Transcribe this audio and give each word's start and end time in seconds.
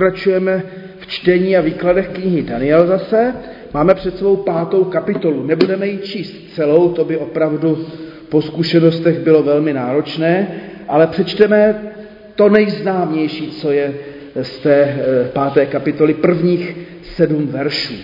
Pokračujeme 0.00 0.62
v 0.98 1.06
čtení 1.06 1.56
a 1.56 1.60
výkladech 1.60 2.08
knihy 2.08 2.42
Daniel 2.42 2.86
zase. 2.86 3.34
Máme 3.74 3.94
před 3.94 4.16
svou 4.16 4.36
pátou 4.36 4.84
kapitolu. 4.84 5.46
Nebudeme 5.46 5.86
ji 5.86 5.98
číst 5.98 6.54
celou, 6.54 6.92
to 6.92 7.04
by 7.04 7.16
opravdu 7.16 7.86
po 8.28 8.42
zkušenostech 8.42 9.18
bylo 9.18 9.42
velmi 9.42 9.72
náročné, 9.72 10.60
ale 10.88 11.06
přečteme 11.06 11.82
to 12.34 12.48
nejznámější, 12.48 13.50
co 13.50 13.72
je 13.72 13.94
z 14.42 14.58
té 14.58 14.74
eh, 14.74 15.28
páté 15.32 15.66
kapitoly, 15.66 16.14
prvních 16.14 16.76
sedm 17.02 17.46
veršů. 17.46 17.94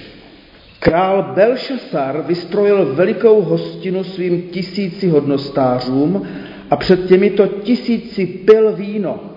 Král 0.79 1.33
Belšasar 1.35 2.25
vystrojil 2.27 2.95
velikou 2.95 3.43
hostinu 3.43 4.05
svým 4.05 4.43
tisíci 4.43 5.09
hodnostářům 5.09 6.27
a 6.71 6.77
před 6.77 7.07
těmito 7.07 7.47
tisíci 7.47 8.27
pil 8.27 8.73
víno– 8.73 9.25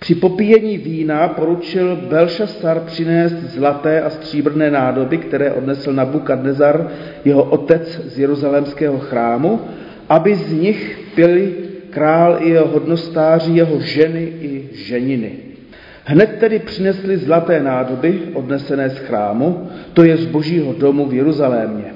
při 0.00 0.14
popíjení 0.14 0.78
vína 0.78 1.28
poručil 1.28 1.96
Belšasar 1.96 2.80
přinést 2.80 3.34
zlaté 3.34 4.00
a 4.00 4.10
stříbrné 4.10 4.70
nádoby, 4.70 5.18
které 5.18 5.52
odnesl 5.52 5.92
Nabukadnezar, 5.92 6.88
jeho 7.24 7.44
otec 7.44 8.00
z 8.04 8.18
jeruzalémského 8.18 8.98
chrámu, 8.98 9.60
aby 10.08 10.34
z 10.34 10.52
nich 10.52 10.98
pili 11.14 11.54
král 11.90 12.38
i 12.40 12.50
jeho 12.50 12.68
hodnostáři, 12.68 13.52
jeho 13.52 13.80
ženy 13.80 14.22
i 14.22 14.68
ženiny. 14.72 15.32
Hned 16.04 16.36
tedy 16.40 16.58
přinesli 16.58 17.16
zlaté 17.16 17.62
nádoby, 17.62 18.20
odnesené 18.34 18.90
z 18.90 18.98
chrámu, 18.98 19.68
to 19.94 20.04
je 20.04 20.16
z 20.16 20.26
božího 20.26 20.72
domu 20.72 21.06
v 21.06 21.14
Jeruzalémě. 21.14 21.94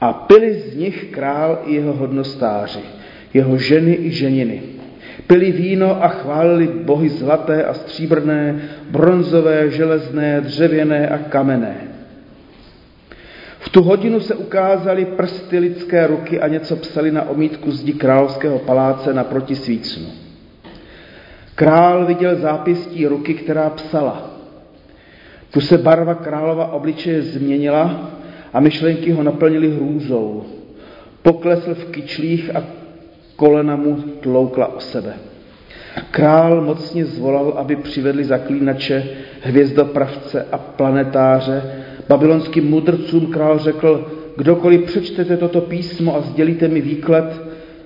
A 0.00 0.12
pili 0.12 0.54
z 0.54 0.76
nich 0.76 1.04
král 1.10 1.58
i 1.66 1.74
jeho 1.74 1.92
hodnostáři, 1.92 2.80
jeho 3.34 3.58
ženy 3.58 3.98
i 4.00 4.10
ženiny. 4.10 4.62
Pili 5.28 5.52
víno 5.52 6.04
a 6.04 6.08
chválili 6.08 6.66
bohy 6.66 7.08
zlaté 7.08 7.64
a 7.64 7.74
stříbrné, 7.74 8.60
bronzové, 8.90 9.70
železné, 9.70 10.40
dřevěné 10.40 11.08
a 11.08 11.18
kamenné. 11.18 11.76
V 13.58 13.68
tu 13.68 13.82
hodinu 13.82 14.20
se 14.20 14.34
ukázaly 14.34 15.04
prsty 15.04 15.58
lidské 15.58 16.06
ruky 16.06 16.40
a 16.40 16.48
něco 16.48 16.76
psali 16.76 17.10
na 17.10 17.28
omítku 17.28 17.70
zdi 17.70 17.92
královského 17.92 18.58
paláce 18.58 19.14
naproti 19.14 19.56
svícnu. 19.56 20.06
Král 21.54 22.06
viděl 22.06 22.36
zápěstí 22.36 23.06
ruky, 23.06 23.34
která 23.34 23.70
psala. 23.70 24.30
Tu 25.50 25.60
se 25.60 25.78
barva 25.78 26.14
králova 26.14 26.72
obličeje 26.72 27.22
změnila 27.22 28.10
a 28.52 28.60
myšlenky 28.60 29.12
ho 29.12 29.22
naplnily 29.22 29.70
hrůzou. 29.70 30.44
Poklesl 31.22 31.74
v 31.74 31.84
kyčlích 31.84 32.56
a 32.56 32.62
kolena 33.38 33.76
mu 33.76 33.96
tloukla 34.20 34.74
o 34.74 34.80
sebe. 34.80 35.14
Král 36.10 36.60
mocně 36.60 37.04
zvolal, 37.04 37.54
aby 37.56 37.76
přivedli 37.76 38.24
zaklínače, 38.24 39.08
hvězdopravce 39.40 40.46
a 40.52 40.58
planetáře. 40.58 41.62
Babylonským 42.08 42.70
mudrcům 42.70 43.26
král 43.26 43.58
řekl, 43.58 44.10
kdokoliv 44.36 44.82
přečtete 44.82 45.36
toto 45.36 45.60
písmo 45.60 46.16
a 46.16 46.20
sdělíte 46.20 46.68
mi 46.68 46.80
výklad, 46.80 47.40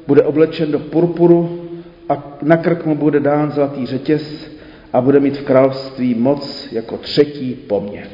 bude 0.06 0.22
oblečen 0.22 0.72
do 0.72 0.78
purpuru 0.78 1.68
a 2.08 2.38
na 2.42 2.56
krk 2.56 2.86
mu 2.86 2.94
bude 2.94 3.20
dán 3.20 3.50
zlatý 3.50 3.86
řetěz 3.86 4.50
a 4.92 5.00
bude 5.00 5.20
mít 5.20 5.36
v 5.36 5.44
království 5.44 6.14
moc 6.14 6.68
jako 6.72 6.96
třetí 6.96 7.54
po 7.54 7.80
mně. 7.80 8.06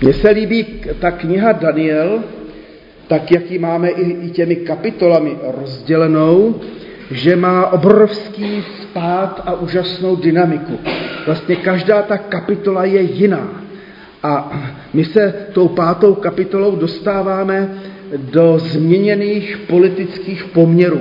Mně 0.00 0.12
se 0.12 0.30
líbí 0.30 0.66
ta 1.00 1.10
kniha 1.10 1.52
Daniel, 1.52 2.22
tak 3.08 3.32
jak 3.32 3.50
ji 3.50 3.58
máme 3.58 3.88
i, 3.88 4.26
i 4.26 4.30
těmi 4.30 4.56
kapitolami 4.56 5.36
rozdělenou, 5.60 6.60
že 7.10 7.36
má 7.36 7.66
obrovský 7.72 8.62
spát 8.82 9.42
a 9.46 9.54
úžasnou 9.54 10.16
dynamiku. 10.16 10.78
Vlastně 11.26 11.56
každá 11.56 12.02
ta 12.02 12.18
kapitola 12.18 12.84
je 12.84 13.00
jiná. 13.00 13.62
A 14.22 14.62
my 14.94 15.04
se 15.04 15.34
tou 15.52 15.68
pátou 15.68 16.14
kapitolou 16.14 16.76
dostáváme 16.76 17.74
do 18.16 18.58
změněných 18.58 19.58
politických 19.68 20.44
poměrů. 20.44 21.00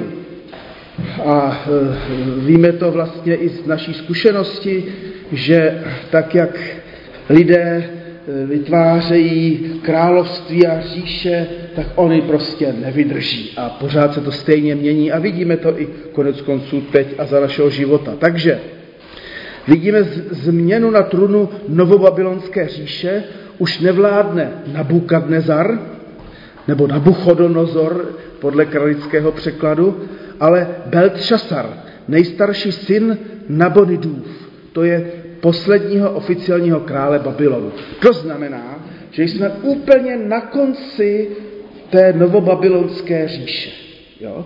A 1.25 1.63
e, 1.65 2.45
víme 2.45 2.71
to 2.71 2.91
vlastně 2.91 3.35
i 3.35 3.49
z 3.49 3.65
naší 3.65 3.93
zkušenosti, 3.93 4.83
že 5.31 5.83
tak, 6.09 6.35
jak 6.35 6.59
lidé 7.29 7.89
Eh, 8.27 8.45
vytvářejí 8.45 9.79
království 9.81 10.67
a 10.67 10.81
říše, 10.81 11.47
tak 11.75 11.87
oni 11.95 12.21
prostě 12.21 12.73
nevydrží 12.81 13.53
a 13.57 13.69
pořád 13.69 14.13
se 14.13 14.21
to 14.21 14.31
stejně 14.31 14.75
mění 14.75 15.11
a 15.11 15.19
vidíme 15.19 15.57
to 15.57 15.81
i 15.81 15.87
konec 16.11 16.41
konců 16.41 16.81
teď 16.81 17.07
a 17.17 17.25
za 17.25 17.39
našeho 17.39 17.69
života. 17.69 18.13
Takže 18.19 18.59
vidíme 19.67 20.03
změnu 20.31 20.91
na 20.91 21.03
trůnu 21.03 21.49
novobabylonské 21.67 22.67
říše, 22.67 23.23
už 23.57 23.79
nevládne 23.79 24.51
Nabukadnezar, 24.73 25.79
nebo 26.67 26.87
Nabuchodonozor 26.87 28.15
podle 28.39 28.65
kralického 28.65 29.31
překladu, 29.31 29.99
ale 30.39 30.67
Beltšasar, 30.85 31.69
nejstarší 32.07 32.71
syn 32.71 33.17
Nabonidův. 33.49 34.49
To 34.71 34.83
je 34.83 35.11
posledního 35.39 36.11
oficiálního 36.11 36.79
krále 36.79 37.19
Babylonu. 37.19 37.71
To 37.99 38.13
znamená, 38.13 38.79
že 39.11 39.23
jsme 39.23 39.49
úplně 39.49 40.17
na 40.17 40.41
konci 40.41 41.27
té 41.93 42.13
novobabylonské 42.13 43.27
říše. 43.27 43.69
Jo? 44.19 44.45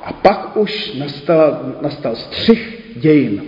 A 0.00 0.12
pak 0.12 0.56
už 0.56 0.94
nastala, 0.94 1.62
nastal 1.82 2.16
střih 2.16 2.92
dějin. 2.96 3.42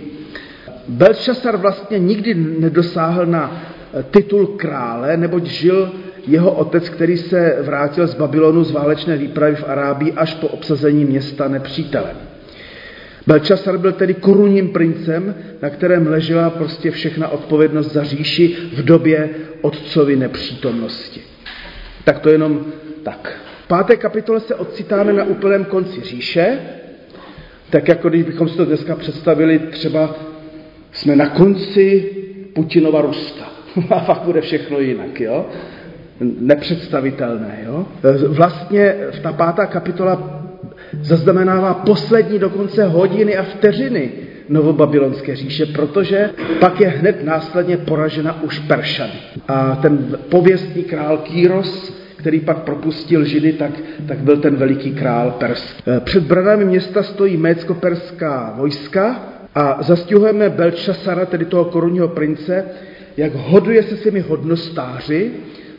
Belšasar 0.87 1.57
vlastně 1.57 1.99
nikdy 1.99 2.33
nedosáhl 2.35 3.25
na 3.25 3.63
eh, 3.93 4.03
titul 4.11 4.47
krále, 4.47 5.17
neboť 5.17 5.45
žil 5.45 5.91
jeho 6.27 6.51
otec, 6.51 6.89
který 6.89 7.17
se 7.17 7.57
vrátil 7.61 8.07
z 8.07 8.15
Babylonu 8.15 8.63
z 8.63 8.71
válečné 8.71 9.17
výpravy 9.17 9.55
v 9.55 9.69
Arábii 9.69 10.13
až 10.13 10.33
po 10.33 10.47
obsazení 10.47 11.05
města 11.05 11.47
nepřítelem. 11.47 12.17
Belčasar 13.27 13.77
byl 13.77 13.91
tedy 13.91 14.13
korunním 14.13 14.69
princem, 14.69 15.35
na 15.61 15.69
kterém 15.69 16.07
ležela 16.07 16.49
prostě 16.49 16.91
všechna 16.91 17.27
odpovědnost 17.27 17.93
za 17.93 18.03
říši 18.03 18.55
v 18.73 18.83
době 18.83 19.29
otcovy 19.61 20.15
nepřítomnosti. 20.15 21.21
Tak 22.03 22.19
to 22.19 22.29
jenom 22.29 22.65
tak. 23.09 23.39
V 23.63 23.67
páté 23.67 23.97
kapitole 23.97 24.39
se 24.39 24.55
ocitáme 24.55 25.13
na 25.13 25.23
úplném 25.23 25.65
konci 25.65 26.01
říše, 26.01 26.59
tak 27.69 27.87
jako 27.87 28.09
když 28.09 28.23
bychom 28.23 28.49
si 28.49 28.57
to 28.57 28.65
dneska 28.65 28.95
představili, 28.95 29.59
třeba 29.59 30.15
jsme 30.91 31.15
na 31.15 31.29
konci 31.29 32.09
Putinova 32.53 33.01
Ruska. 33.01 33.45
A 33.89 33.99
fakt 33.99 34.21
bude 34.21 34.41
všechno 34.41 34.79
jinak, 34.79 35.21
jo? 35.21 35.45
Nepředstavitelné, 36.39 37.59
jo? 37.65 37.85
Vlastně 38.27 38.95
ta 39.23 39.33
pátá 39.33 39.65
kapitola 39.65 40.41
zaznamenává 41.01 41.73
poslední 41.73 42.39
dokonce 42.39 42.85
hodiny 42.85 43.37
a 43.37 43.43
vteřiny 43.43 44.11
novobabylonské 44.49 45.35
říše, 45.35 45.65
protože 45.65 46.29
pak 46.59 46.79
je 46.79 46.87
hned 46.87 47.23
následně 47.23 47.77
poražena 47.77 48.43
už 48.43 48.59
Peršany. 48.59 49.13
A 49.47 49.75
ten 49.75 50.17
pověstný 50.29 50.83
král 50.83 51.17
Kýros, 51.17 51.98
který 52.19 52.39
pak 52.39 52.57
propustil 52.57 53.25
Židy, 53.25 53.53
tak, 53.53 53.71
tak 54.07 54.17
byl 54.17 54.37
ten 54.37 54.55
veliký 54.55 54.91
král 54.91 55.31
Persk. 55.31 55.87
E, 55.87 55.99
před 55.99 56.23
branami 56.23 56.65
města 56.65 57.03
stojí 57.03 57.37
mécko-perská 57.37 58.53
vojska 58.57 59.23
a 59.55 59.83
zastihujeme 59.83 60.49
Belčasara, 60.49 61.25
tedy 61.25 61.45
toho 61.45 61.65
korunního 61.65 62.07
prince, 62.07 62.65
jak 63.17 63.31
hoduje 63.35 63.83
se 63.83 63.97
svými 63.97 64.19
hodnostáři 64.19 65.31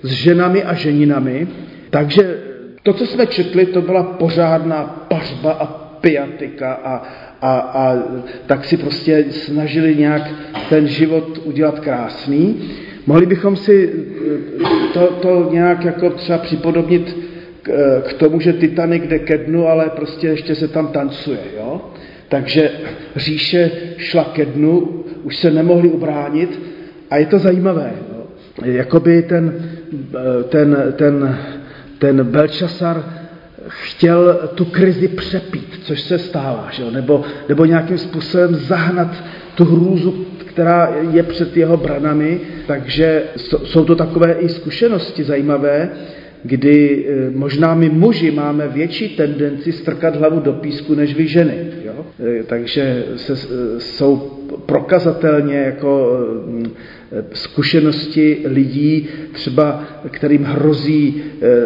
s 0.03 0.11
ženami 0.11 0.65
a 0.65 0.75
ženinami, 0.75 1.49
takže 1.91 2.39
to, 2.83 2.93
co 2.93 3.07
jsme 3.07 3.27
četli, 3.27 3.67
to 3.67 3.83
byla 3.83 4.03
pořádná 4.03 5.07
pařba 5.09 5.53
a 5.53 5.67
piatika 6.01 6.73
a, 6.73 7.03
a, 7.41 7.59
a 7.59 7.99
tak 8.47 8.65
si 8.65 8.77
prostě 8.77 9.25
snažili 9.31 9.97
nějak 9.97 10.23
ten 10.69 10.89
život 10.89 11.41
udělat 11.45 11.81
krásný. 11.81 12.71
Mohli 13.11 13.27
bychom 13.27 13.57
si 13.57 13.93
eh, 14.63 14.93
to, 14.95 15.07
to 15.07 15.49
nějak 15.53 15.85
jako 15.85 16.11
třeba 16.11 16.39
připodobnit 16.39 17.17
k, 17.63 17.69
eh, 17.69 18.03
k 18.09 18.13
tomu, 18.13 18.41
že 18.41 18.53
Titanic 18.53 19.03
jde 19.07 19.19
ke 19.19 19.39
dnu, 19.39 19.67
ale 19.67 19.91
prostě 19.97 20.27
ještě 20.27 20.55
se 20.55 20.69
tam 20.69 20.89
tancuje. 20.89 21.39
Jo? 21.57 21.91
Takže 22.29 22.71
říše 23.17 23.71
šla 23.97 24.25
ke 24.25 24.45
dnu, 24.47 25.05
už 25.23 25.37
se 25.37 25.51
nemohli 25.51 25.89
ubránit 25.89 26.61
a 27.11 27.17
je 27.17 27.27
to 27.27 27.39
zajímavé. 27.39 27.93
Jo? 28.13 28.27
Jakoby 28.65 29.23
ten, 29.23 29.55
eh, 30.15 30.43
ten, 30.43 30.95
ten 30.97 31.39
ten 32.01 32.25
Belčasar 32.25 33.05
chtěl 33.69 34.51
tu 34.55 34.65
krizi 34.65 35.09
přepít, 35.09 35.81
což 35.83 36.01
se 36.01 36.19
stává, 36.19 36.69
že 36.71 36.83
jo? 36.83 36.91
Nebo, 36.91 37.25
nebo 37.49 37.65
nějakým 37.65 37.99
způsobem 37.99 38.55
zahnat 38.55 39.25
tu 39.61 39.65
hrůzu, 39.65 40.27
která 40.47 40.97
je 41.11 41.23
před 41.23 41.57
jeho 41.57 41.77
branami, 41.77 42.41
takže 42.67 43.23
jsou 43.65 43.85
to 43.85 43.97
takové 43.97 44.33
i 44.33 44.49
zkušenosti 44.49 45.25
zajímavé, 45.25 45.91
kdy 46.43 47.07
eh, 47.09 47.31
možná 47.31 47.75
my 47.75 47.89
muži 47.89 48.31
máme 48.31 48.69
větší 48.69 49.09
tendenci 49.09 49.73
strkat 49.73 50.17
hlavu 50.17 50.41
do 50.41 50.53
písku 50.53 50.95
než 50.95 51.15
vy 51.15 51.27
ženy. 51.27 51.55
Jo? 51.85 52.07
Eh, 52.21 52.43
takže 52.43 53.05
se, 53.17 53.37
jsou 53.79 54.17
prokazatelně 54.67 55.57
jako 55.57 56.19
zkušenosti 57.33 58.43
lidí, 58.45 59.09
třeba 59.33 59.85
kterým 60.11 60.45
hrozí 60.45 61.23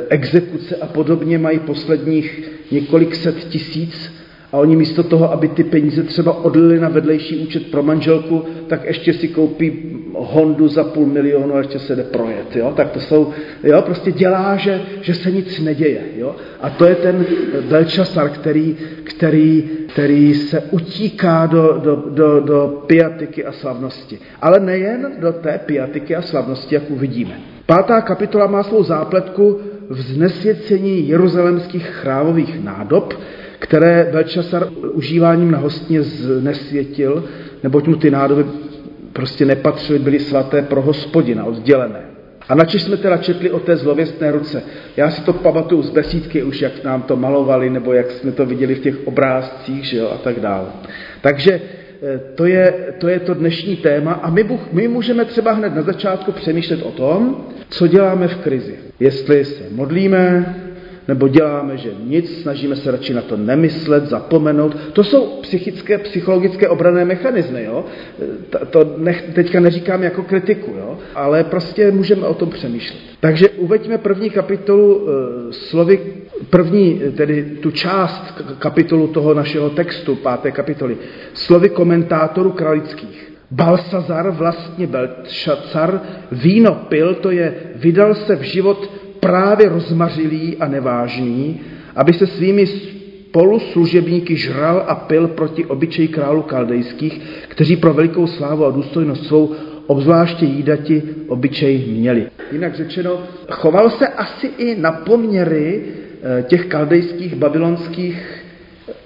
exekuce 0.08 0.76
a 0.76 0.86
podobně, 0.86 1.38
mají 1.38 1.58
posledních 1.58 2.50
několik 2.70 3.14
set 3.14 3.34
tisíc 3.34 4.13
a 4.54 4.56
oni 4.56 4.76
místo 4.76 5.02
toho, 5.02 5.32
aby 5.32 5.48
ty 5.48 5.64
peníze 5.64 6.02
třeba 6.02 6.44
odlili 6.44 6.80
na 6.80 6.88
vedlejší 6.88 7.38
účet 7.38 7.70
pro 7.70 7.82
manželku, 7.82 8.44
tak 8.66 8.84
ještě 8.84 9.12
si 9.12 9.28
koupí 9.28 9.72
Hondu 10.12 10.68
za 10.68 10.84
půl 10.84 11.06
milionu 11.06 11.54
a 11.54 11.58
ještě 11.58 11.78
se 11.78 11.96
jde 11.96 12.02
projet. 12.02 12.56
Jo? 12.56 12.72
Tak 12.76 12.90
to 12.90 13.00
jsou, 13.00 13.30
jo, 13.62 13.82
prostě 13.82 14.12
dělá, 14.12 14.56
že, 14.56 14.80
že 15.00 15.14
se 15.14 15.30
nic 15.30 15.60
neděje. 15.60 16.00
Jo? 16.16 16.36
A 16.60 16.70
to 16.70 16.84
je 16.84 16.94
ten 16.94 17.26
Belčasar, 17.68 18.30
který, 18.30 18.76
který, 19.02 19.70
který 19.92 20.34
se 20.34 20.60
utíká 20.70 21.46
do, 21.46 21.80
do, 21.84 22.04
do, 22.10 22.40
do 22.40 22.82
piatiky 22.86 23.44
a 23.44 23.52
slavnosti. 23.52 24.18
Ale 24.42 24.60
nejen 24.60 25.12
do 25.20 25.32
té 25.32 25.60
piatiky 25.66 26.16
a 26.16 26.22
slavnosti, 26.22 26.74
jak 26.74 26.90
uvidíme. 26.90 27.40
Pátá 27.66 28.00
kapitola 28.00 28.46
má 28.46 28.62
svou 28.62 28.82
zápletku 28.82 29.60
v 29.88 30.00
znesvěcení 30.00 31.08
jeruzalemských 31.08 31.86
chrámových 31.86 32.64
nádob, 32.64 33.14
které 33.64 34.08
Belčasar 34.12 34.68
užíváním 34.92 35.50
na 35.50 35.58
hostně 35.58 36.02
znesvětil, 36.02 37.24
neboť 37.62 37.86
mu 37.86 37.96
ty 37.96 38.10
nádoby 38.10 38.44
prostě 39.12 39.44
nepatřily, 39.44 39.98
byly 39.98 40.20
svaté 40.20 40.62
pro 40.62 40.82
hospodina, 40.82 41.44
oddělené. 41.44 42.00
A 42.48 42.54
načež 42.54 42.82
jsme 42.82 42.96
teda 42.96 43.16
četli 43.16 43.50
o 43.50 43.60
té 43.60 43.76
zlověstné 43.76 44.32
ruce. 44.32 44.62
Já 44.96 45.10
si 45.10 45.22
to 45.22 45.32
pamatuju 45.32 45.82
z 45.82 45.90
besídky 45.90 46.42
už, 46.42 46.60
jak 46.60 46.84
nám 46.84 47.02
to 47.02 47.16
malovali, 47.16 47.70
nebo 47.70 47.92
jak 47.92 48.10
jsme 48.10 48.32
to 48.32 48.46
viděli 48.46 48.74
v 48.74 48.80
těch 48.80 49.06
obrázcích, 49.06 49.84
že 49.84 49.98
jo, 49.98 50.10
a 50.14 50.18
tak 50.18 50.40
dále. 50.40 50.66
Takže 51.20 51.60
eh, 52.02 52.20
to 52.34 52.44
je, 52.46 52.74
to 52.98 53.08
je 53.08 53.20
to 53.20 53.34
dnešní 53.34 53.76
téma 53.76 54.12
a 54.12 54.30
my, 54.30 54.58
my 54.72 54.88
můžeme 54.88 55.24
třeba 55.24 55.52
hned 55.52 55.74
na 55.74 55.82
začátku 55.82 56.32
přemýšlet 56.32 56.82
o 56.82 56.90
tom, 56.90 57.44
co 57.68 57.86
děláme 57.86 58.28
v 58.28 58.36
krizi. 58.36 58.74
Jestli 59.00 59.44
se 59.44 59.64
modlíme, 59.70 60.54
nebo 61.08 61.28
děláme, 61.28 61.76
že 61.76 61.90
nic, 62.04 62.42
snažíme 62.42 62.76
se 62.76 62.90
radši 62.90 63.14
na 63.14 63.22
to 63.22 63.36
nemyslet, 63.36 64.06
zapomenout. 64.06 64.76
To 64.92 65.04
jsou 65.04 65.26
psychické, 65.26 65.98
psychologické 65.98 66.68
obrané 66.68 67.04
mechanismy. 67.04 67.64
Jo? 67.64 67.84
To 68.70 68.94
nech, 68.98 69.22
teďka 69.34 69.60
neříkám 69.60 70.02
jako 70.02 70.22
kritiku, 70.22 70.70
jo? 70.70 70.98
ale 71.14 71.44
prostě 71.44 71.90
můžeme 71.90 72.26
o 72.26 72.34
tom 72.34 72.50
přemýšlet. 72.50 72.98
Takže 73.20 73.48
uveďme 73.48 73.98
první 73.98 74.30
kapitolu 74.30 75.08
e, 75.08 75.52
slovy, 75.52 76.00
první, 76.50 77.00
tedy 77.16 77.42
tu 77.42 77.70
část 77.70 78.42
kapitolu 78.58 79.06
toho 79.06 79.34
našeho 79.34 79.70
textu, 79.70 80.14
páté 80.16 80.50
kapitoly, 80.50 80.96
slovy 81.34 81.68
komentátorů 81.68 82.50
kralických. 82.50 83.34
Balsazar, 83.50 84.30
vlastně 84.30 84.86
Belšacar, 84.86 86.00
víno 86.32 86.74
pil, 86.88 87.14
to 87.14 87.30
je 87.30 87.54
vydal 87.74 88.14
se 88.14 88.36
v 88.36 88.42
život 88.42 88.90
právě 89.24 89.68
rozmařilý 89.68 90.56
a 90.56 90.68
nevážný, 90.68 91.60
aby 91.96 92.12
se 92.12 92.26
svými 92.26 92.66
spoluslužebníky 92.66 94.36
žral 94.36 94.84
a 94.86 94.94
pil 94.94 95.28
proti 95.28 95.64
obyčeji 95.64 96.08
králu 96.08 96.42
kaldejských, 96.42 97.20
kteří 97.48 97.76
pro 97.76 97.94
velikou 97.94 98.26
slávu 98.26 98.64
a 98.66 98.70
důstojnost 98.70 99.26
svou 99.26 99.54
obzvláště 99.86 100.44
jídati 100.44 101.02
obyčej 101.28 101.78
měli. 101.88 102.26
Jinak 102.52 102.74
řečeno, 102.74 103.22
choval 103.50 103.90
se 103.90 104.08
asi 104.08 104.46
i 104.46 104.80
na 104.80 104.92
poměry 104.92 105.82
eh, 105.82 106.42
těch 106.42 106.66
kaldejských, 106.66 107.34
babylonských 107.34 108.44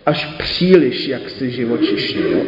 až 0.07 0.25
příliš 0.39 1.09
jaksi 1.09 1.51
živočišně. 1.51 2.21
Jo? 2.23 2.41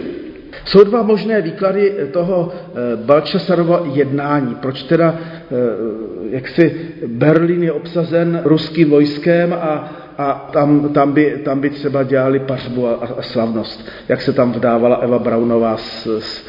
Jsou 0.65 0.85
dva 0.85 1.03
možné 1.03 1.43
výklady 1.43 1.95
toho 2.13 2.53
eh, 2.53 2.97
Balčasarova 2.97 3.83
jednání. 3.93 4.55
Proč 4.55 4.83
teda, 4.83 5.15
eh, 5.17 5.57
jak 6.31 6.49
si 6.49 6.77
Berlín 7.07 7.63
je 7.63 7.73
obsazen 7.73 8.41
ruským 8.45 8.91
vojskem 8.91 9.53
a, 9.53 9.93
a 10.19 10.49
tam, 10.53 10.89
tam, 10.89 11.13
by, 11.13 11.41
tam 11.45 11.61
by 11.61 11.71
třeba 11.71 12.03
dělali 12.03 12.39
pařbu 12.39 12.89
a, 12.89 12.95
a 13.19 13.23
slavnost, 13.23 13.89
jak 14.09 14.23
se 14.23 14.33
tam 14.33 14.53
vdávala 14.53 14.97
Eva 14.97 15.19
Braunová 15.19 15.77
s, 15.77 16.07
s, 16.19 16.49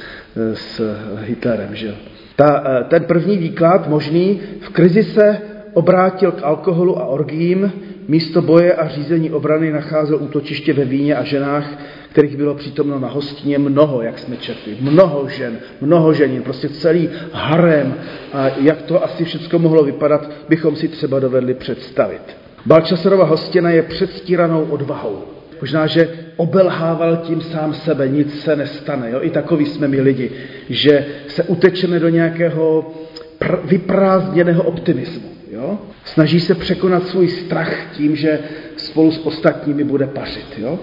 s 0.53 0.95
Hitlerem. 1.19 1.75
Že? 1.75 1.95
Ta, 2.35 2.63
eh, 2.65 2.83
ten 2.83 3.03
první 3.03 3.37
výklad 3.37 3.87
možný, 3.87 4.39
v 4.61 4.69
krizi 4.69 5.03
se 5.03 5.37
obrátil 5.73 6.31
k 6.31 6.43
alkoholu 6.43 6.99
a 6.99 7.05
orgím, 7.05 7.71
místo 8.07 8.41
boje 8.41 8.73
a 8.73 8.87
řízení 8.87 9.31
obrany 9.31 9.71
nacházel 9.71 10.17
útočiště 10.21 10.73
ve 10.73 10.85
víně 10.85 11.15
a 11.15 11.23
ženách, 11.23 11.77
kterých 12.11 12.37
bylo 12.37 12.55
přítomno 12.55 12.99
na 12.99 13.07
hostině 13.07 13.59
mnoho, 13.59 14.01
jak 14.01 14.19
jsme 14.19 14.37
četli. 14.37 14.77
Mnoho 14.81 15.27
žen, 15.29 15.57
mnoho 15.81 16.13
ženin, 16.13 16.41
prostě 16.41 16.69
celý 16.69 17.09
harem. 17.31 17.95
A 18.33 18.47
jak 18.47 18.81
to 18.81 19.03
asi 19.03 19.25
všechno 19.25 19.59
mohlo 19.59 19.83
vypadat, 19.83 20.31
bychom 20.49 20.75
si 20.75 20.87
třeba 20.87 21.19
dovedli 21.19 21.53
představit. 21.53 22.21
Balčasarova 22.65 23.25
hostina 23.25 23.69
je 23.69 23.83
předstíranou 23.83 24.63
odvahou. 24.63 25.23
Možná, 25.61 25.87
že 25.87 26.09
obelhával 26.37 27.17
tím 27.17 27.41
sám 27.41 27.73
sebe, 27.73 28.07
nic 28.07 28.41
se 28.41 28.55
nestane. 28.55 29.11
Jo? 29.11 29.19
I 29.21 29.29
takový 29.29 29.65
jsme 29.65 29.87
my 29.87 30.01
lidi, 30.01 30.31
že 30.69 31.05
se 31.27 31.43
utečeme 31.43 31.99
do 31.99 32.09
nějakého 32.09 32.91
pr- 33.39 33.59
vyprázdněného 33.63 34.63
optimismu. 34.63 35.29
Jo? 35.51 35.79
Snaží 36.05 36.39
se 36.39 36.55
překonat 36.55 37.07
svůj 37.07 37.27
strach 37.27 37.73
tím, 37.93 38.15
že 38.15 38.39
spolu 38.77 39.11
s 39.11 39.25
ostatními 39.25 39.83
bude 39.83 40.07
pařit. 40.07 40.45
Jo? 40.57 40.79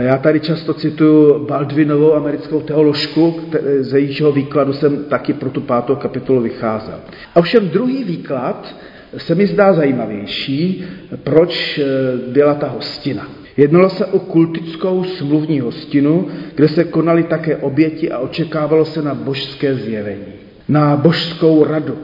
Já 0.00 0.18
tady 0.18 0.40
často 0.40 0.74
cituju 0.74 1.46
Baldwinovou 1.46 2.14
americkou 2.14 2.60
teoložku, 2.60 3.40
ze 3.80 4.00
jejího 4.00 4.32
výkladu 4.32 4.72
jsem 4.72 5.04
taky 5.04 5.32
pro 5.32 5.50
tu 5.50 5.60
pátou 5.60 5.96
kapitolu 5.96 6.40
vycházel. 6.40 7.00
A 7.34 7.36
ovšem 7.36 7.68
druhý 7.68 8.04
výklad 8.04 8.76
se 9.16 9.34
mi 9.34 9.46
zdá 9.46 9.72
zajímavější, 9.72 10.84
proč 11.24 11.78
eh, 11.78 11.84
byla 12.32 12.54
ta 12.54 12.68
hostina. 12.68 13.28
Jednalo 13.56 13.90
se 13.90 14.06
o 14.06 14.18
kultickou 14.18 15.04
smluvní 15.04 15.60
hostinu, 15.60 16.28
kde 16.54 16.68
se 16.68 16.84
konaly 16.84 17.22
také 17.22 17.56
oběti 17.56 18.10
a 18.10 18.18
očekávalo 18.18 18.84
se 18.84 19.02
na 19.02 19.14
božské 19.14 19.74
zjevení, 19.74 20.32
na 20.68 20.96
božskou 20.96 21.64
radu. 21.64 21.98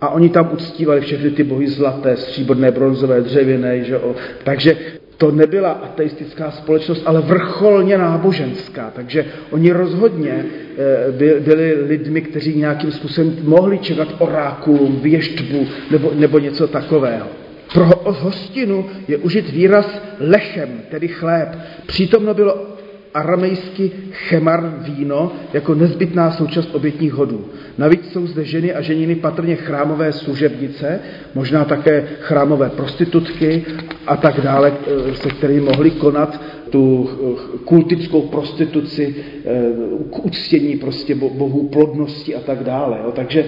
A 0.00 0.08
oni 0.08 0.28
tam 0.28 0.50
uctívali 0.52 1.00
všechny 1.00 1.30
ty 1.30 1.44
bohy 1.44 1.68
zlaté, 1.68 2.16
stříbrné, 2.16 2.70
bronzové, 2.70 3.20
dřevěné. 3.20 3.84
Že 3.84 3.98
o... 3.98 4.14
Takže 4.44 4.76
to 5.16 5.30
nebyla 5.30 5.70
ateistická 5.70 6.50
společnost, 6.50 7.02
ale 7.06 7.20
vrcholně 7.20 7.98
náboženská. 7.98 8.92
Takže 8.94 9.24
oni 9.50 9.72
rozhodně 9.72 10.44
eh, 10.78 11.40
byli 11.40 11.74
lidmi, 11.86 12.20
kteří 12.20 12.58
nějakým 12.58 12.92
způsobem 12.92 13.36
mohli 13.42 13.78
čekat 13.78 14.08
orákulum, 14.18 15.00
věštbu 15.02 15.66
nebo, 15.90 16.12
nebo 16.14 16.38
něco 16.38 16.68
takového. 16.68 17.26
Pro 17.74 17.90
hostinu 18.04 18.86
je 19.08 19.16
užit 19.16 19.50
výraz 19.50 20.02
lechem, 20.20 20.68
tedy 20.90 21.08
chléb. 21.08 21.58
Přítomno 21.86 22.34
bylo 22.34 22.76
aramejsky 23.16 23.90
chemar 24.12 24.74
víno 24.78 25.32
jako 25.52 25.74
nezbytná 25.74 26.30
součást 26.30 26.74
obětních 26.74 27.12
hodů. 27.12 27.44
Navíc 27.78 28.12
jsou 28.12 28.26
zde 28.26 28.44
ženy 28.44 28.74
a 28.74 28.80
ženiny 28.80 29.14
patrně 29.14 29.56
chrámové 29.56 30.12
služebnice, 30.12 31.00
možná 31.34 31.64
také 31.64 32.08
chrámové 32.20 32.70
prostitutky 32.70 33.64
a 34.06 34.16
tak 34.16 34.40
dále, 34.40 34.72
eh, 34.72 35.14
se 35.14 35.28
kterými 35.28 35.60
mohli 35.60 35.90
konat 35.90 36.40
tu 36.70 37.10
eh, 37.10 37.58
kultickou 37.64 38.22
prostituci, 38.22 39.14
eh, 39.44 39.62
k 40.10 40.24
uctění 40.24 40.76
prostě 40.76 41.14
bohů 41.14 41.68
plodnosti 41.68 42.34
a 42.34 42.40
tak 42.40 42.64
dále. 42.64 42.98
Jo. 43.04 43.12
Takže, 43.12 43.44